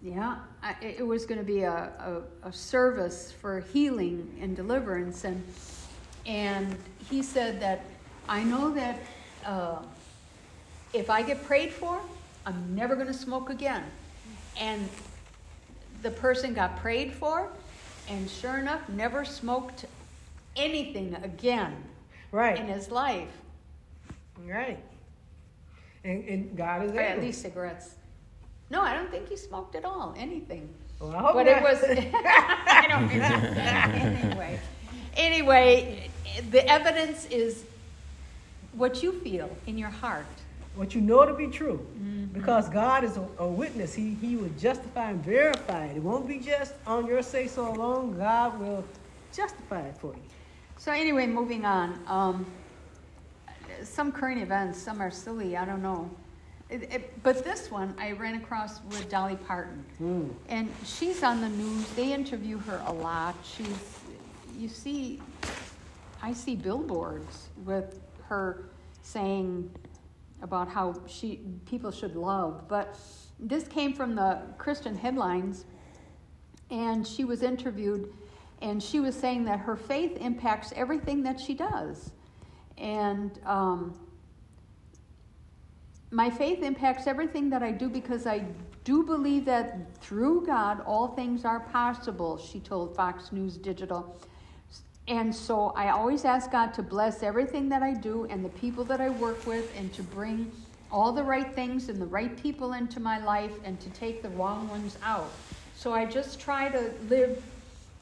yeah, 0.01 0.37
I, 0.63 0.77
it 0.81 1.05
was 1.05 1.27
going 1.27 1.39
to 1.39 1.45
be 1.45 1.63
a, 1.63 2.23
a, 2.43 2.49
a 2.49 2.53
service 2.53 3.33
for 3.33 3.61
healing 3.73 4.39
and 4.41 4.55
deliverance, 4.55 5.25
and 5.25 5.43
and 6.25 6.77
he 7.11 7.21
said 7.21 7.61
that 7.61 7.85
I 8.29 8.43
know 8.45 8.71
that 8.75 8.99
uh, 9.45 9.77
if 10.93 11.09
I 11.11 11.23
get 11.23 11.45
prayed 11.45 11.73
for, 11.73 12.01
I'm 12.47 12.75
never 12.75 12.95
going 12.95 13.07
to 13.07 13.14
smoke 13.14 13.51
again, 13.51 13.85
and 14.59 14.88
the 16.03 16.11
person 16.11 16.55
got 16.55 16.77
prayed 16.79 17.12
for, 17.12 17.49
and 18.09 18.29
sure 18.29 18.59
enough, 18.59 18.88
never 18.88 19.25
smoked 19.25 19.85
anything 20.57 21.14
again 21.23 21.77
Right. 22.33 22.59
in 22.59 22.67
his 22.67 22.91
life. 22.91 23.29
Right. 24.47 24.79
And, 26.05 26.25
and 26.29 26.57
God 26.57 26.85
is 26.85 26.93
or 26.93 27.01
at 27.01 27.21
least 27.21 27.43
cigarettes. 27.43 27.95
No, 28.71 28.83
I 28.83 28.95
don't 28.95 29.11
think 29.11 29.29
he 29.29 29.37
smoked 29.37 29.75
at 29.75 29.85
all. 29.85 30.14
Anything. 30.17 30.69
Well, 31.01 31.14
I 31.14 31.21
hope 31.21 31.35
but 31.35 31.47
it 31.47 31.55
not. 31.57 31.62
was 31.62 31.83
I 31.85 32.87
don't 32.88 33.09
remember. 33.09 33.61
anyway. 33.61 34.61
Anyway, 35.17 36.11
the 36.51 36.67
evidence 36.69 37.27
is 37.27 37.64
what 38.79 39.03
you 39.03 39.12
feel 39.21 39.51
in 39.67 39.77
your 39.77 39.91
heart. 39.91 40.27
what 40.77 40.95
you 40.95 41.01
know 41.01 41.25
to 41.27 41.35
be 41.35 41.49
true. 41.49 41.79
Mm-hmm. 41.79 42.27
Because 42.33 42.69
God 42.69 43.03
is 43.05 43.17
a, 43.17 43.27
a 43.38 43.47
witness. 43.49 43.93
He, 43.95 44.14
he 44.21 44.37
will 44.37 44.51
justify 44.59 45.11
and 45.11 45.25
verify 45.25 45.87
it. 45.87 45.97
It 45.97 46.03
won't 46.03 46.29
be 46.29 46.38
just 46.38 46.75
on 46.87 47.07
your 47.07 47.23
say 47.23 47.49
so 47.49 47.69
alone. 47.75 48.17
God 48.17 48.61
will 48.61 48.85
justify 49.35 49.81
it 49.83 49.97
for 49.99 50.12
you. 50.14 50.23
So 50.77 50.93
anyway, 50.93 51.27
moving 51.27 51.64
on. 51.64 51.99
Um, 52.07 52.47
some 53.83 54.12
current 54.12 54.41
events, 54.41 54.79
some 54.81 55.01
are 55.01 55.11
silly. 55.11 55.57
I 55.57 55.64
don't 55.64 55.83
know. 55.83 56.09
It, 56.71 56.83
it, 56.93 57.23
but 57.23 57.43
this 57.45 57.71
one 57.71 57.95
I 57.99 58.12
ran 58.12 58.35
across 58.37 58.81
with 58.91 59.09
Dolly 59.09 59.37
Parton, 59.37 59.85
Mm. 60.01 60.29
and 60.49 60.69
she's 60.85 61.23
on 61.23 61.41
the 61.41 61.49
news. 61.49 61.88
They 61.97 62.12
interview 62.12 62.59
her 62.59 62.83
a 62.87 62.93
lot. 62.93 63.35
She's, 63.43 63.79
you 64.57 64.69
see, 64.69 65.21
I 66.23 66.33
see 66.35 66.55
billboards 66.57 67.49
with 67.64 67.99
her 68.29 68.71
saying 69.03 69.71
about 70.43 70.69
how 70.69 70.95
she 71.07 71.41
people 71.67 71.91
should 71.91 72.14
love. 72.14 72.69
But 72.69 72.99
this 73.38 73.67
came 73.67 73.93
from 73.93 74.14
the 74.14 74.41
Christian 74.57 74.97
headlines, 74.97 75.64
and 76.71 77.07
she 77.07 77.25
was 77.25 77.43
interviewed, 77.43 78.12
and 78.62 78.83
she 78.83 79.01
was 79.01 79.14
saying 79.14 79.45
that 79.47 79.61
her 79.61 79.77
faith 79.77 80.17
impacts 80.19 80.73
everything 80.77 81.23
that 81.25 81.41
she 81.41 81.55
does, 81.55 82.11
and. 82.77 83.38
Um, 83.45 83.99
my 86.11 86.31
faith 86.31 86.62
impacts 86.62 87.07
everything 87.07 87.51
that 87.51 87.62
I 87.62 87.71
do 87.71 87.88
because 87.88 88.27
I 88.27 88.45
do 88.85 89.03
believe 89.03 89.45
that 89.45 89.95
through 89.99 90.47
God 90.47 90.81
all 90.87 91.09
things 91.09 91.45
are 91.45 91.61
possible, 91.61 92.38
she 92.38 92.61
told 92.61 92.97
Fox 92.97 93.33
News 93.33 93.59
Digital. 93.59 94.17
And 95.09 95.35
so 95.35 95.73
I 95.75 95.88
always 95.88 96.27
ask 96.27 96.53
God 96.53 96.75
to 96.75 96.83
bless 96.83 97.23
everything 97.23 97.71
that 97.71 97.83
I 97.83 97.94
do 97.94 98.27
and 98.29 98.44
the 98.44 98.51
people 98.51 98.85
that 98.85 99.01
I 99.01 99.09
work 99.09 99.47
with 99.47 99.73
and 99.77 99.90
to 99.94 100.03
bring 100.03 100.53
all 100.92 101.12
the 101.12 101.23
right 101.23 101.55
things 101.55 101.88
and 101.88 102.01
the 102.01 102.07
right 102.07 102.40
people 102.42 102.75
into 102.75 103.01
my 103.01 103.18
life 103.25 103.53
and 103.64 103.81
to 103.81 103.88
take 103.90 104.23
the 104.23 104.29
wrong 104.31 104.68
ones 104.68 104.99
out. 105.03 105.31
So 105.75 105.94
I 105.94 106.05
just 106.05 106.38
try 106.38 106.68
to 106.68 106.92
live 107.09 107.42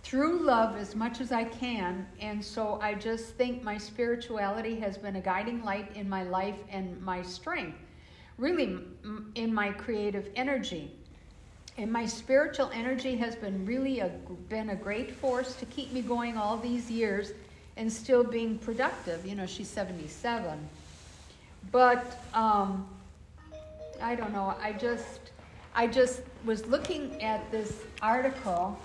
through 0.02 0.40
love 0.40 0.76
as 0.76 0.96
much 0.96 1.20
as 1.20 1.30
I 1.30 1.44
can. 1.44 2.06
And 2.20 2.44
so 2.44 2.78
I 2.82 2.94
just 2.94 3.34
think 3.34 3.62
my 3.62 3.78
spirituality 3.78 4.78
has 4.80 4.98
been 4.98 5.16
a 5.16 5.20
guiding 5.20 5.64
light 5.64 5.94
in 5.94 6.08
my 6.08 6.24
life 6.24 6.58
and 6.70 7.00
my 7.02 7.22
strength, 7.22 7.78
really 8.38 8.78
in 9.36 9.54
my 9.54 9.70
creative 9.70 10.28
energy. 10.34 10.90
And 11.78 11.92
my 11.92 12.06
spiritual 12.06 12.70
energy 12.72 13.16
has 13.16 13.36
been 13.36 13.66
really 13.66 14.00
a, 14.00 14.08
been 14.48 14.70
a 14.70 14.76
great 14.76 15.14
force 15.14 15.56
to 15.56 15.66
keep 15.66 15.92
me 15.92 16.00
going 16.00 16.38
all 16.38 16.56
these 16.56 16.90
years 16.90 17.32
and 17.76 17.92
still 17.92 18.24
being 18.24 18.58
productive. 18.58 19.26
You 19.26 19.34
know, 19.34 19.46
she's 19.46 19.68
77. 19.68 20.58
But 21.70 22.20
um, 22.32 22.86
I 24.00 24.14
don't 24.14 24.32
know. 24.32 24.54
I 24.60 24.72
just 24.72 25.32
I 25.74 25.86
just 25.86 26.22
was 26.46 26.64
looking 26.66 27.22
at 27.22 27.50
this 27.50 27.82
article. 28.00 28.80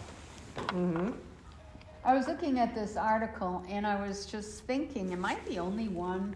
Mm-hmm. 0.57 1.11
I 2.03 2.13
was 2.13 2.27
looking 2.27 2.59
at 2.59 2.75
this 2.75 2.97
article 2.97 3.63
and 3.69 3.87
I 3.87 4.05
was 4.05 4.25
just 4.25 4.65
thinking, 4.65 5.13
am 5.13 5.23
I 5.23 5.37
the 5.47 5.59
only 5.59 5.87
one? 5.87 6.35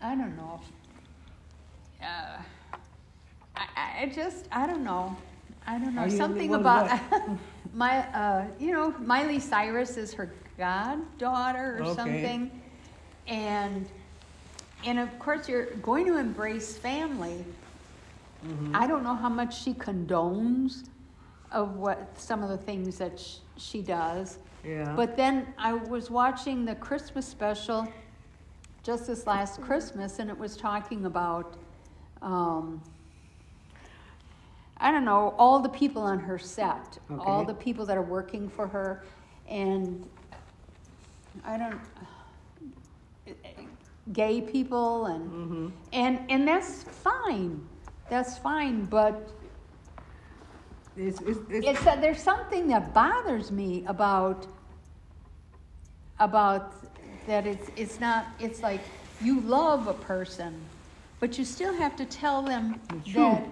I 0.00 0.14
don't 0.14 0.36
know. 0.38 0.60
Uh, 2.00 2.40
I, 3.56 3.66
I 3.76 4.06
just, 4.06 4.46
I 4.50 4.66
don't 4.66 4.84
know. 4.84 5.14
I 5.68 5.78
don't 5.78 5.94
know. 5.94 6.02
Are 6.02 6.10
Something 6.10 6.54
about 6.54 6.98
my, 7.74 7.98
uh, 8.14 8.46
you 8.58 8.72
know, 8.72 8.94
Miley 9.00 9.38
Cyrus 9.38 9.98
is 9.98 10.14
her 10.14 10.32
goddaughter 10.56 11.76
or 11.78 11.82
Okay. 11.82 11.94
something. 11.94 12.62
And, 13.26 13.86
and 14.86 14.98
of 14.98 15.18
course, 15.18 15.46
you're 15.46 15.66
going 15.76 16.06
to 16.06 16.16
embrace 16.16 16.78
family. 16.78 17.44
Mm-hmm. 18.46 18.74
I 18.74 18.86
don't 18.86 19.02
know 19.02 19.14
how 19.14 19.28
much 19.28 19.62
she 19.62 19.74
condones 19.74 20.84
of 21.52 21.76
what 21.76 22.18
some 22.18 22.42
of 22.42 22.48
the 22.48 22.56
things 22.56 22.96
that 22.96 23.20
sh- 23.20 23.36
she 23.58 23.82
does. 23.82 24.38
Yeah. 24.64 24.94
But 24.96 25.18
then 25.18 25.52
I 25.58 25.74
was 25.74 26.10
watching 26.10 26.64
the 26.64 26.76
Christmas 26.76 27.26
special 27.26 27.86
just 28.82 29.06
this 29.06 29.26
last 29.26 29.60
Christmas, 29.60 30.18
and 30.18 30.30
it 30.30 30.38
was 30.38 30.56
talking 30.56 31.04
about, 31.04 31.58
um, 32.22 32.80
I 34.80 34.90
don't 34.92 35.04
know, 35.04 35.34
all 35.38 35.58
the 35.58 35.68
people 35.68 36.02
on 36.02 36.20
her 36.20 36.38
set, 36.38 36.98
all 37.18 37.44
the 37.44 37.54
people 37.54 37.84
that 37.86 37.96
are 37.96 38.02
working 38.02 38.48
for 38.48 38.66
her, 38.68 39.04
and 39.48 40.08
I 41.44 41.58
don't, 41.58 41.80
gay 44.12 44.40
people, 44.40 45.06
and 45.06 45.30
mm-hmm. 45.30 45.68
and 45.92 46.20
and 46.28 46.46
that's 46.46 46.84
fine, 46.84 47.66
that's 48.08 48.38
fine, 48.38 48.84
but 48.84 49.30
It's, 50.96 51.20
it's, 51.20 51.38
it's, 51.48 51.66
it's 51.66 51.84
that 51.84 52.00
there's 52.00 52.22
something 52.22 52.66
that 52.68 52.92
bothers 52.92 53.50
me 53.52 53.84
about 53.86 54.46
about 56.18 56.74
that 57.26 57.46
it's 57.46 57.70
it's 57.76 58.00
not 58.00 58.26
it's 58.40 58.62
like 58.62 58.80
you 59.22 59.40
love 59.42 59.86
a 59.86 59.94
person 59.94 60.54
but 61.20 61.38
you 61.38 61.44
still 61.44 61.74
have 61.74 61.94
to 61.96 62.04
tell 62.04 62.42
them 62.42 62.80
The 62.88 63.12
that. 63.12 63.44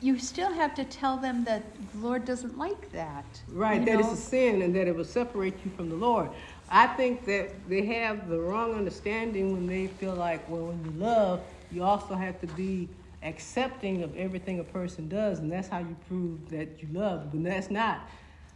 You 0.00 0.18
still 0.18 0.52
have 0.52 0.74
to 0.74 0.84
tell 0.84 1.16
them 1.16 1.44
that 1.44 1.62
the 1.92 1.98
Lord 1.98 2.24
doesn't 2.24 2.56
like 2.56 2.90
that. 2.92 3.24
Right, 3.48 3.84
that 3.84 4.00
it's 4.00 4.12
a 4.12 4.16
sin 4.16 4.62
and 4.62 4.74
that 4.74 4.86
it 4.86 4.96
will 4.96 5.04
separate 5.04 5.54
you 5.64 5.70
from 5.76 5.88
the 5.88 5.96
Lord. 5.96 6.30
I 6.70 6.86
think 6.86 7.24
that 7.26 7.50
they 7.68 7.84
have 7.86 8.28
the 8.28 8.40
wrong 8.40 8.74
understanding 8.74 9.52
when 9.52 9.66
they 9.66 9.88
feel 9.88 10.14
like, 10.14 10.48
well, 10.48 10.66
when 10.66 10.84
you 10.84 10.92
love, 10.98 11.40
you 11.70 11.82
also 11.82 12.14
have 12.14 12.40
to 12.40 12.46
be 12.48 12.88
accepting 13.22 14.02
of 14.02 14.16
everything 14.16 14.60
a 14.60 14.64
person 14.64 15.08
does, 15.08 15.38
and 15.38 15.50
that's 15.50 15.68
how 15.68 15.78
you 15.78 15.96
prove 16.08 16.48
that 16.50 16.82
you 16.82 16.88
love. 16.92 17.30
But 17.32 17.44
that's 17.44 17.70
not. 17.70 18.08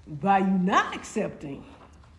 By 0.07 0.39
you 0.39 0.47
not 0.47 0.95
accepting 0.95 1.65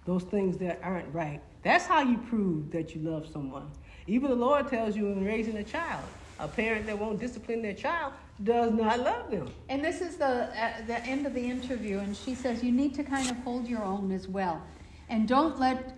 those 0.06 0.24
things 0.24 0.58
that 0.58 0.80
aren't 0.84 1.14
right, 1.14 1.42
that's 1.64 1.86
how 1.86 2.02
you 2.02 2.18
prove 2.18 2.72
that 2.72 2.96
you 2.96 3.02
love 3.02 3.28
someone. 3.32 3.70
Even 4.06 4.30
the 4.30 4.36
Lord 4.36 4.68
tells 4.68 4.96
you 4.96 5.08
in 5.08 5.26
raising 5.26 5.58
a 5.58 5.64
child, 5.64 6.04
a 6.40 6.48
parent 6.48 6.86
that 6.86 6.98
won't 6.98 7.20
discipline 7.20 7.62
their 7.62 7.74
child 7.74 8.14
does 8.44 8.72
not 8.74 9.00
love 9.00 9.32
them. 9.32 9.50
And 9.70 9.84
this 9.84 10.02
is 10.02 10.18
the 10.18 10.26
uh, 10.26 10.86
the 10.86 11.00
end 11.06 11.26
of 11.26 11.34
the 11.34 11.44
interview, 11.44 12.00
and 12.00 12.16
she 12.16 12.36
says 12.36 12.64
you 12.64 12.72
need 12.72 12.94
to 12.96 13.04
kind 13.04 13.30
of 13.30 13.38
hold 13.38 13.68
your 13.68 13.84
own 13.84 14.12
as 14.12 14.28
well, 14.28 14.62
and 15.10 15.28
don't 15.28 15.60
let, 15.60 15.98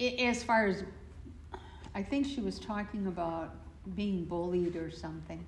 i- 0.00 0.04
as 0.20 0.42
far 0.42 0.66
as, 0.66 0.84
I 1.94 2.02
think 2.02 2.26
she 2.26 2.40
was 2.40 2.58
talking 2.58 3.06
about 3.06 3.54
being 3.94 4.24
bullied 4.24 4.76
or 4.76 4.90
something. 4.90 5.44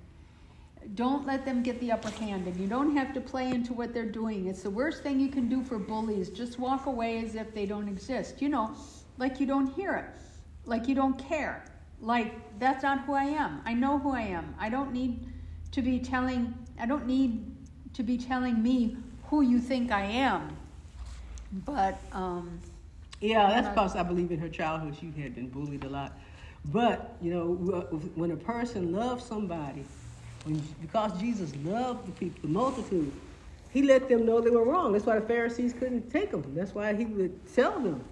Don't 0.95 1.25
let 1.25 1.43
them 1.45 1.61
get 1.61 1.79
the 1.81 1.91
upper 1.91 2.09
hand, 2.09 2.47
and 2.47 2.55
you 2.57 2.67
don't 2.67 2.95
have 2.95 3.13
to 3.13 3.21
play 3.21 3.49
into 3.49 3.73
what 3.73 3.93
they're 3.93 4.05
doing. 4.05 4.47
It's 4.47 4.63
the 4.63 4.69
worst 4.69 5.03
thing 5.03 5.19
you 5.19 5.27
can 5.29 5.49
do 5.49 5.61
for 5.63 5.77
bullies. 5.77 6.29
Just 6.29 6.57
walk 6.57 6.85
away 6.85 7.23
as 7.23 7.35
if 7.35 7.53
they 7.53 7.65
don't 7.65 7.87
exist. 7.89 8.41
You 8.41 8.49
know, 8.49 8.71
like 9.17 9.39
you 9.39 9.45
don't 9.45 9.73
hear 9.73 9.95
it, 9.95 10.05
like 10.65 10.87
you 10.87 10.95
don't 10.95 11.17
care, 11.17 11.65
like 12.01 12.33
that's 12.59 12.83
not 12.83 12.99
who 13.01 13.13
I 13.13 13.23
am. 13.25 13.61
I 13.65 13.73
know 13.73 13.97
who 13.99 14.11
I 14.11 14.21
am. 14.21 14.55
I 14.59 14.69
don't 14.69 14.93
need 14.93 15.27
to 15.71 15.81
be 15.81 15.99
telling. 15.99 16.53
I 16.79 16.85
don't 16.85 17.05
need 17.05 17.45
to 17.93 18.03
be 18.03 18.17
telling 18.17 18.61
me 18.61 18.97
who 19.25 19.41
you 19.41 19.59
think 19.59 19.91
I 19.91 20.03
am. 20.05 20.57
But 21.51 21.99
um, 22.11 22.59
Yeah, 23.21 23.47
that's 23.49 23.67
Right. 23.67 23.75
because 23.75 23.95
I 23.95 24.03
believe 24.03 24.31
in 24.31 24.39
her 24.39 24.49
childhood 24.49 24.95
she 24.99 25.11
had 25.21 25.35
been 25.35 25.49
bullied 25.49 25.83
a 25.83 25.89
lot. 25.89 26.17
But 26.65 27.15
you 27.21 27.31
know, 27.31 27.53
when 28.15 28.31
a 28.31 28.37
person 28.37 28.91
loves 28.91 29.25
somebody, 29.25 29.85
when, 30.43 30.59
because 30.81 31.19
Jesus 31.19 31.55
loved 31.57 32.07
the 32.07 32.11
people, 32.11 32.39
the 32.41 32.47
multitude, 32.47 33.11
he 33.69 33.83
let 33.83 34.07
them 34.09 34.25
know 34.25 34.41
they 34.41 34.49
were 34.49 34.65
wrong. 34.65 34.91
That's 34.93 35.05
why 35.05 35.19
the 35.19 35.25
Pharisees 35.25 35.73
couldn't 35.73 36.09
take 36.09 36.31
them. 36.31 36.43
That's 36.55 36.73
why 36.73 36.93
he 36.93 37.05
would 37.05 37.53
tell 37.53 37.79
them, 37.79 38.03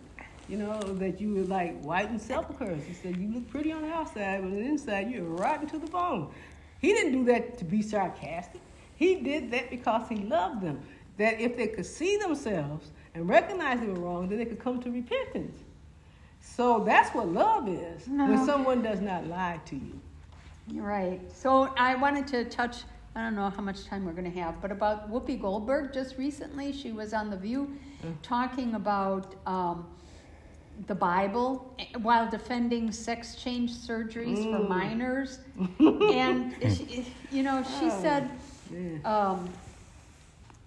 you 0.48 0.58
know, 0.58 0.80
that 0.96 1.20
you 1.20 1.34
were 1.36 1.44
like 1.44 1.80
white 1.82 2.10
and 2.10 2.22
sepulchres. 2.22 2.86
He 2.86 2.94
said, 2.94 3.18
"You 3.18 3.30
look 3.34 3.50
pretty 3.50 3.72
on 3.72 3.82
the 3.84 3.90
outside, 3.94 4.42
but 4.42 4.48
on 4.48 4.56
the 4.56 4.62
inside 4.66 5.10
you're 5.12 5.24
rotten 5.24 5.68
to 5.70 5.80
the 5.80 5.88
bone." 5.88 6.32
He 6.80 6.94
didn't 6.94 7.14
do 7.14 7.26
that 7.26 7.58
to 7.58 7.66
be 7.66 7.82
sarcastic. 7.82 8.62
He 8.96 9.16
did 9.16 9.52
that 9.52 9.70
because 9.70 10.08
he 10.10 10.18
loved 10.18 10.62
them. 10.62 10.80
That 11.18 11.40
if 11.40 11.58
they 11.58 11.68
could 11.68 11.86
see 11.86 12.18
themselves 12.18 12.92
and 13.16 13.28
recognize 13.28 13.80
they 13.80 13.88
were 13.88 14.00
wrong, 14.00 14.30
then 14.30 14.38
they 14.38 14.46
could 14.46 14.60
come 14.60 14.82
to 14.82 14.92
repentance. 14.92 15.60
So 16.40 16.84
that's 16.84 17.14
what 17.14 17.28
love 17.30 17.68
is. 17.68 18.08
No. 18.08 18.28
When 18.28 18.46
someone 18.46 18.82
does 18.82 19.02
not 19.02 19.26
lie 19.28 19.60
to 19.66 19.76
you. 19.76 20.00
You're 20.68 20.86
right. 20.86 21.22
So 21.34 21.74
I 21.78 21.96
wanted 21.96 22.28
to 22.28 22.46
touch, 22.46 22.84
I 23.16 23.22
don't 23.22 23.36
know 23.36 23.50
how 23.50 23.62
much 23.62 23.86
time 23.86 24.06
we're 24.06 24.12
going 24.12 24.32
to 24.32 24.40
have, 24.40 24.62
but 24.62 24.72
about 24.72 25.12
Whoopi 25.12 25.40
Goldberg 25.42 25.94
just 25.94 26.18
recently. 26.18 26.72
She 26.72 26.92
was 26.92 27.14
on 27.14 27.30
The 27.30 27.38
View 27.38 27.76
talking 28.22 28.76
about 28.76 29.36
um, 29.46 29.88
the 30.86 30.96
Bible 30.96 31.74
eh, 31.80 31.86
while 32.02 32.30
defending 32.30 32.92
sex 32.92 33.36
change 33.36 33.72
surgeries 33.72 34.44
for 34.50 34.60
Mm. 34.60 34.68
minors. 34.68 35.40
and, 35.80 36.54
she, 36.76 37.06
you 37.32 37.42
know, 37.44 37.64
she 37.64 37.86
Oh, 37.86 38.02
said, 38.02 38.30
um, 39.04 39.50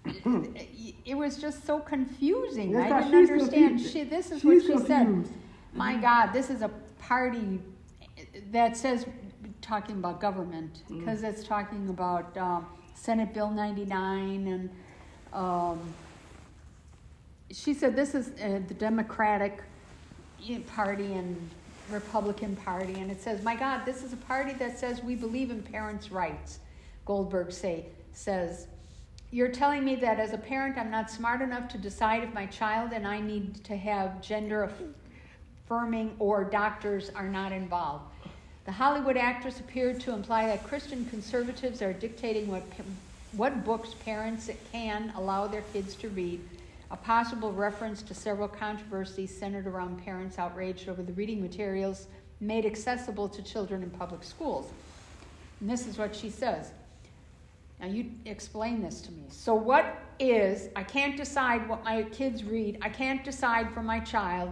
it 1.05 1.15
was 1.15 1.37
just 1.37 1.65
so 1.65 1.79
confusing. 1.79 2.73
That's 2.73 2.91
I 2.91 3.01
didn't 3.03 3.15
understand. 3.15 3.69
confused. 3.69 3.93
She, 3.93 4.03
this 4.03 4.31
is 4.31 4.41
She's 4.41 4.43
what 4.45 4.61
she 4.61 4.67
confused. 4.67 4.87
said. 4.87 5.27
My 5.73 5.95
God, 5.95 6.33
this 6.33 6.49
is 6.49 6.61
a 6.61 6.69
party 6.99 7.59
that 8.51 8.75
says 8.75 9.05
talking 9.61 9.95
about 9.97 10.19
government 10.19 10.81
Mm. 10.89 10.99
because 10.99 11.23
it's 11.23 11.43
talking 11.43 11.87
about 11.89 12.35
um, 12.37 12.65
Senate 12.93 13.33
Bill 13.33 13.49
99 13.49 14.47
and 14.47 14.69
um, 15.33 15.93
she 17.51 17.73
said 17.73 17.95
this 17.95 18.13
is 18.15 18.29
uh, 18.41 18.59
the 18.67 18.73
Democratic 18.73 19.63
Party 20.67 21.13
and 21.13 21.53
Republican 21.87 22.55
Party, 22.55 22.99
and 22.99 23.11
it 23.11 23.21
says, 23.21 23.43
"My 23.43 23.55
God, 23.55 23.85
this 23.85 24.03
is 24.03 24.13
a 24.13 24.17
party 24.17 24.53
that 24.53 24.77
says 24.77 25.03
we 25.03 25.15
believe 25.15 25.51
in 25.51 25.61
parents' 25.61 26.11
rights." 26.11 26.59
Goldberg 27.05 27.51
say 27.51 27.87
says, 28.13 28.67
"You're 29.29 29.51
telling 29.51 29.83
me 29.83 29.95
that 29.97 30.19
as 30.19 30.33
a 30.33 30.37
parent, 30.37 30.77
I'm 30.77 30.89
not 30.89 31.09
smart 31.09 31.41
enough 31.41 31.67
to 31.69 31.77
decide 31.77 32.23
if 32.23 32.33
my 32.33 32.45
child 32.45 32.91
and 32.93 33.07
I 33.07 33.19
need 33.19 33.63
to 33.65 33.75
have 33.75 34.21
gender 34.21 34.69
affirming 35.67 36.15
or 36.19 36.43
doctors 36.43 37.09
are 37.11 37.29
not 37.29 37.51
involved." 37.51 38.05
The 38.65 38.71
Hollywood 38.71 39.17
actress 39.17 39.59
appeared 39.59 39.99
to 40.01 40.13
imply 40.13 40.47
that 40.47 40.63
Christian 40.63 41.05
conservatives 41.05 41.81
are 41.81 41.93
dictating 41.93 42.47
what 42.47 42.63
what 43.31 43.63
books 43.63 43.93
parents 43.93 44.49
can 44.71 45.11
allow 45.15 45.47
their 45.47 45.61
kids 45.61 45.95
to 45.95 46.09
read 46.09 46.60
a 46.91 46.97
possible 46.97 47.53
reference 47.53 48.01
to 48.03 48.13
several 48.13 48.47
controversies 48.47 49.35
centered 49.35 49.65
around 49.65 50.03
parents 50.03 50.37
outraged 50.37 50.89
over 50.89 51.01
the 51.01 51.13
reading 51.13 51.41
materials 51.41 52.07
made 52.41 52.65
accessible 52.65 53.29
to 53.29 53.41
children 53.41 53.81
in 53.81 53.89
public 53.89 54.23
schools. 54.23 54.67
And 55.61 55.69
this 55.69 55.87
is 55.87 55.97
what 55.97 56.13
she 56.13 56.29
says. 56.29 56.71
Now, 57.79 57.87
you 57.87 58.11
explain 58.25 58.81
this 58.81 59.01
to 59.01 59.11
me. 59.11 59.23
So, 59.29 59.55
what 59.55 59.97
is, 60.19 60.69
I 60.75 60.83
can't 60.83 61.17
decide 61.17 61.67
what 61.67 61.83
my 61.83 62.03
kids 62.03 62.43
read, 62.43 62.77
I 62.81 62.89
can't 62.89 63.23
decide 63.23 63.73
for 63.73 63.81
my 63.81 63.99
child 63.99 64.51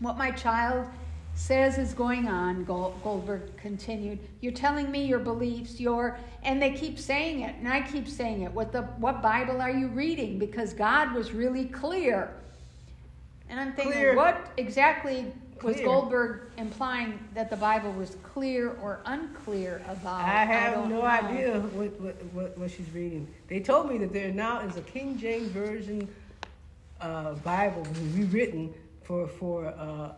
what 0.00 0.16
my 0.16 0.30
child 0.30 0.88
says 1.34 1.78
is 1.78 1.92
going 1.94 2.28
on, 2.28 2.64
Goldberg 2.64 3.56
continued. 3.56 4.18
You're 4.40 4.52
telling 4.52 4.90
me 4.90 5.04
your 5.04 5.18
beliefs, 5.18 5.80
your, 5.80 6.18
and 6.42 6.62
they 6.62 6.70
keep 6.72 6.98
saying 6.98 7.40
it, 7.40 7.56
and 7.56 7.68
I 7.68 7.82
keep 7.82 8.08
saying 8.08 8.42
it. 8.42 8.52
What, 8.52 8.72
the, 8.72 8.82
what 8.82 9.20
Bible 9.20 9.60
are 9.60 9.70
you 9.70 9.88
reading? 9.88 10.38
Because 10.38 10.72
God 10.72 11.12
was 11.12 11.32
really 11.32 11.66
clear. 11.66 12.30
And 13.48 13.60
I'm 13.60 13.72
thinking, 13.74 13.92
Clear. 13.92 14.16
what 14.16 14.52
exactly 14.56 15.32
was 15.62 15.76
Clear. 15.76 15.86
Goldberg 15.86 16.40
implying 16.56 17.18
that 17.34 17.50
the 17.50 17.56
Bible 17.56 17.92
was 17.92 18.16
clear 18.22 18.70
or 18.82 19.00
unclear 19.06 19.82
about? 19.88 20.20
I 20.20 20.44
have 20.44 20.74
don't 20.74 20.90
no 20.90 21.00
know. 21.00 21.06
idea 21.06 21.60
what, 21.60 22.00
what, 22.00 22.24
what, 22.32 22.58
what 22.58 22.70
she's 22.70 22.90
reading. 22.90 23.28
They 23.48 23.60
told 23.60 23.90
me 23.90 23.98
that 23.98 24.12
there 24.12 24.32
now 24.32 24.60
is 24.60 24.76
a 24.76 24.82
King 24.82 25.18
James 25.18 25.48
Version 25.48 26.08
uh, 27.00 27.34
Bible 27.34 27.86
rewritten 28.12 28.72
for, 29.02 29.28
for 29.28 29.66
uh, 29.66 30.12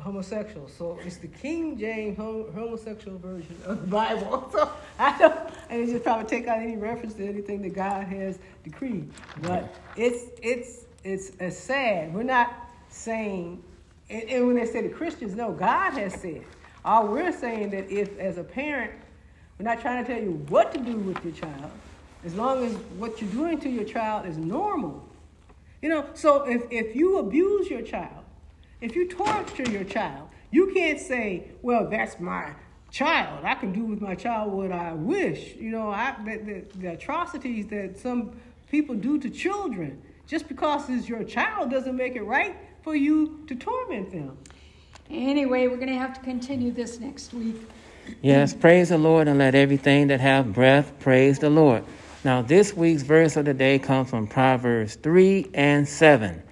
homosexuals. 0.00 0.72
So 0.72 0.98
it's 1.04 1.16
the 1.16 1.28
King 1.28 1.78
James 1.78 2.16
homosexual 2.16 3.18
version 3.18 3.56
of 3.64 3.80
the 3.80 3.86
Bible. 3.86 4.48
So 4.52 4.70
I 4.98 5.18
don't, 5.18 5.34
and 5.70 5.80
it's 5.80 5.92
just 5.92 6.04
probably 6.04 6.26
take 6.26 6.46
out 6.46 6.58
any 6.58 6.76
reference 6.76 7.14
to 7.14 7.26
anything 7.26 7.62
that 7.62 7.74
God 7.74 8.06
has 8.06 8.38
decreed. 8.62 9.10
But 9.40 9.74
it's, 9.96 10.24
it's, 10.42 10.84
it's, 11.04 11.32
it's 11.40 11.56
sad. 11.56 12.12
We're 12.14 12.22
not 12.22 12.54
saying, 12.90 13.62
and, 14.10 14.22
and 14.28 14.46
when 14.46 14.56
they 14.56 14.66
say 14.66 14.82
the 14.82 14.90
Christians, 14.90 15.34
no, 15.34 15.52
God 15.52 15.92
has 15.94 16.14
said. 16.14 16.42
All 16.84 17.06
we're 17.06 17.32
saying 17.32 17.70
that 17.70 17.90
if, 17.90 18.18
as 18.18 18.38
a 18.38 18.44
parent, 18.44 18.92
we're 19.58 19.64
not 19.64 19.80
trying 19.80 20.04
to 20.04 20.12
tell 20.12 20.22
you 20.22 20.32
what 20.48 20.72
to 20.74 20.80
do 20.80 20.96
with 20.96 21.22
your 21.24 21.34
child, 21.34 21.70
as 22.24 22.34
long 22.34 22.64
as 22.64 22.74
what 22.98 23.20
you're 23.20 23.30
doing 23.30 23.58
to 23.60 23.68
your 23.68 23.84
child 23.84 24.26
is 24.26 24.36
normal. 24.36 25.02
You 25.80 25.88
know, 25.88 26.06
so 26.14 26.44
if, 26.44 26.62
if 26.70 26.94
you 26.94 27.18
abuse 27.18 27.68
your 27.68 27.82
child, 27.82 28.21
if 28.82 28.96
you 28.96 29.08
torture 29.08 29.62
your 29.70 29.84
child, 29.84 30.28
you 30.50 30.74
can't 30.74 31.00
say, 31.00 31.52
well, 31.62 31.88
that's 31.88 32.20
my 32.20 32.52
child. 32.90 33.44
I 33.44 33.54
can 33.54 33.72
do 33.72 33.84
with 33.84 34.02
my 34.02 34.16
child 34.16 34.52
what 34.52 34.72
I 34.72 34.92
wish. 34.92 35.54
You 35.54 35.70
know, 35.70 35.88
I, 35.88 36.14
the, 36.24 36.36
the, 36.38 36.78
the 36.78 36.86
atrocities 36.88 37.68
that 37.68 37.96
some 37.96 38.32
people 38.70 38.96
do 38.96 39.18
to 39.20 39.30
children, 39.30 40.02
just 40.26 40.48
because 40.48 40.90
it's 40.90 41.08
your 41.08 41.22
child 41.22 41.70
doesn't 41.70 41.96
make 41.96 42.16
it 42.16 42.24
right 42.24 42.56
for 42.82 42.96
you 42.96 43.44
to 43.46 43.54
torment 43.54 44.10
them. 44.10 44.36
Anyway, 45.08 45.68
we're 45.68 45.76
going 45.76 45.88
to 45.88 45.98
have 45.98 46.14
to 46.14 46.20
continue 46.20 46.72
this 46.72 46.98
next 46.98 47.32
week. 47.32 47.56
Yes, 48.20 48.52
praise 48.52 48.88
the 48.88 48.98
Lord 48.98 49.28
and 49.28 49.38
let 49.38 49.54
everything 49.54 50.08
that 50.08 50.20
have 50.20 50.52
breath 50.52 50.92
praise 50.98 51.38
the 51.38 51.50
Lord. 51.50 51.84
Now, 52.24 52.42
this 52.42 52.74
week's 52.74 53.02
verse 53.02 53.36
of 53.36 53.44
the 53.44 53.54
day 53.54 53.78
comes 53.78 54.10
from 54.10 54.26
Proverbs 54.26 54.96
3 54.96 55.50
and 55.54 55.88
7. 55.88 56.42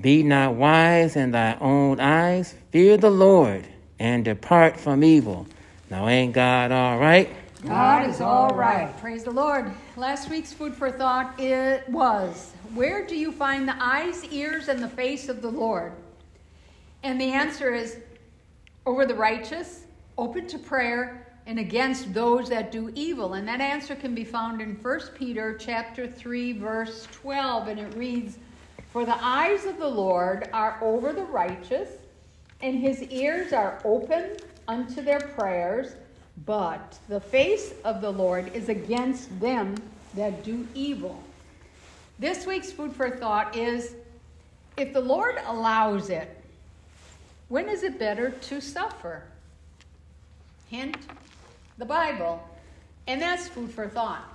Be 0.00 0.22
not 0.22 0.54
wise 0.54 1.16
in 1.16 1.30
thy 1.30 1.56
own 1.60 2.00
eyes, 2.00 2.54
fear 2.70 2.96
the 2.96 3.10
Lord, 3.10 3.66
and 3.98 4.24
depart 4.24 4.78
from 4.78 5.04
evil. 5.04 5.46
Now, 5.90 6.08
ain't 6.08 6.32
God 6.32 6.72
all 6.72 6.98
right? 6.98 7.30
God 7.66 8.10
is 8.10 8.20
all 8.20 8.50
right. 8.50 8.94
Praise 8.98 9.24
the 9.24 9.30
Lord. 9.30 9.72
Last 9.96 10.28
week's 10.28 10.52
food 10.52 10.74
for 10.74 10.90
thought 10.90 11.40
it 11.40 11.88
was 11.88 12.52
Where 12.74 13.06
do 13.06 13.16
you 13.16 13.32
find 13.32 13.66
the 13.66 13.76
eyes, 13.82 14.24
ears, 14.26 14.68
and 14.68 14.82
the 14.82 14.88
face 14.88 15.28
of 15.28 15.40
the 15.40 15.50
Lord? 15.50 15.92
And 17.02 17.20
the 17.20 17.32
answer 17.32 17.72
is 17.72 17.98
over 18.84 19.06
the 19.06 19.14
righteous, 19.14 19.84
open 20.18 20.46
to 20.48 20.58
prayer, 20.58 21.26
and 21.46 21.58
against 21.58 22.12
those 22.12 22.48
that 22.48 22.72
do 22.72 22.90
evil. 22.94 23.34
And 23.34 23.46
that 23.48 23.60
answer 23.60 23.94
can 23.94 24.14
be 24.14 24.24
found 24.24 24.60
in 24.60 24.74
1 24.76 25.00
Peter 25.14 25.56
chapter 25.58 26.06
3 26.06 26.52
verse 26.58 27.06
12 27.12 27.68
and 27.68 27.80
it 27.80 27.94
reads, 27.94 28.38
"For 28.94 29.04
the 29.04 29.18
eyes 29.20 29.64
of 29.64 29.78
the 29.78 29.88
Lord 29.88 30.48
are 30.52 30.78
over 30.80 31.12
the 31.12 31.24
righteous, 31.24 31.88
and 32.62 32.78
his 32.78 33.02
ears 33.02 33.52
are 33.52 33.80
open 33.84 34.36
unto 34.68 35.02
their 35.02 35.18
prayers, 35.18 35.96
but 36.46 36.96
the 37.08 37.18
face 37.18 37.74
of 37.84 38.00
the 38.00 38.12
Lord 38.12 38.54
is 38.54 38.68
against 38.68 39.40
them 39.40 39.74
that 40.14 40.44
do 40.44 40.68
evil." 40.74 41.20
This 42.20 42.46
week's 42.46 42.70
food 42.70 42.94
for 42.94 43.10
thought 43.10 43.56
is 43.56 43.96
if 44.76 44.92
the 44.92 45.00
Lord 45.00 45.40
allows 45.44 46.08
it, 46.08 46.40
when 47.48 47.68
is 47.68 47.82
it 47.82 47.98
better 47.98 48.30
to 48.30 48.60
suffer? 48.60 49.24
Hint, 50.70 50.98
the 51.78 51.84
Bible. 51.84 52.48
And 53.08 53.20
that's 53.20 53.48
food 53.48 53.72
for 53.72 53.88
thought. 53.88 54.33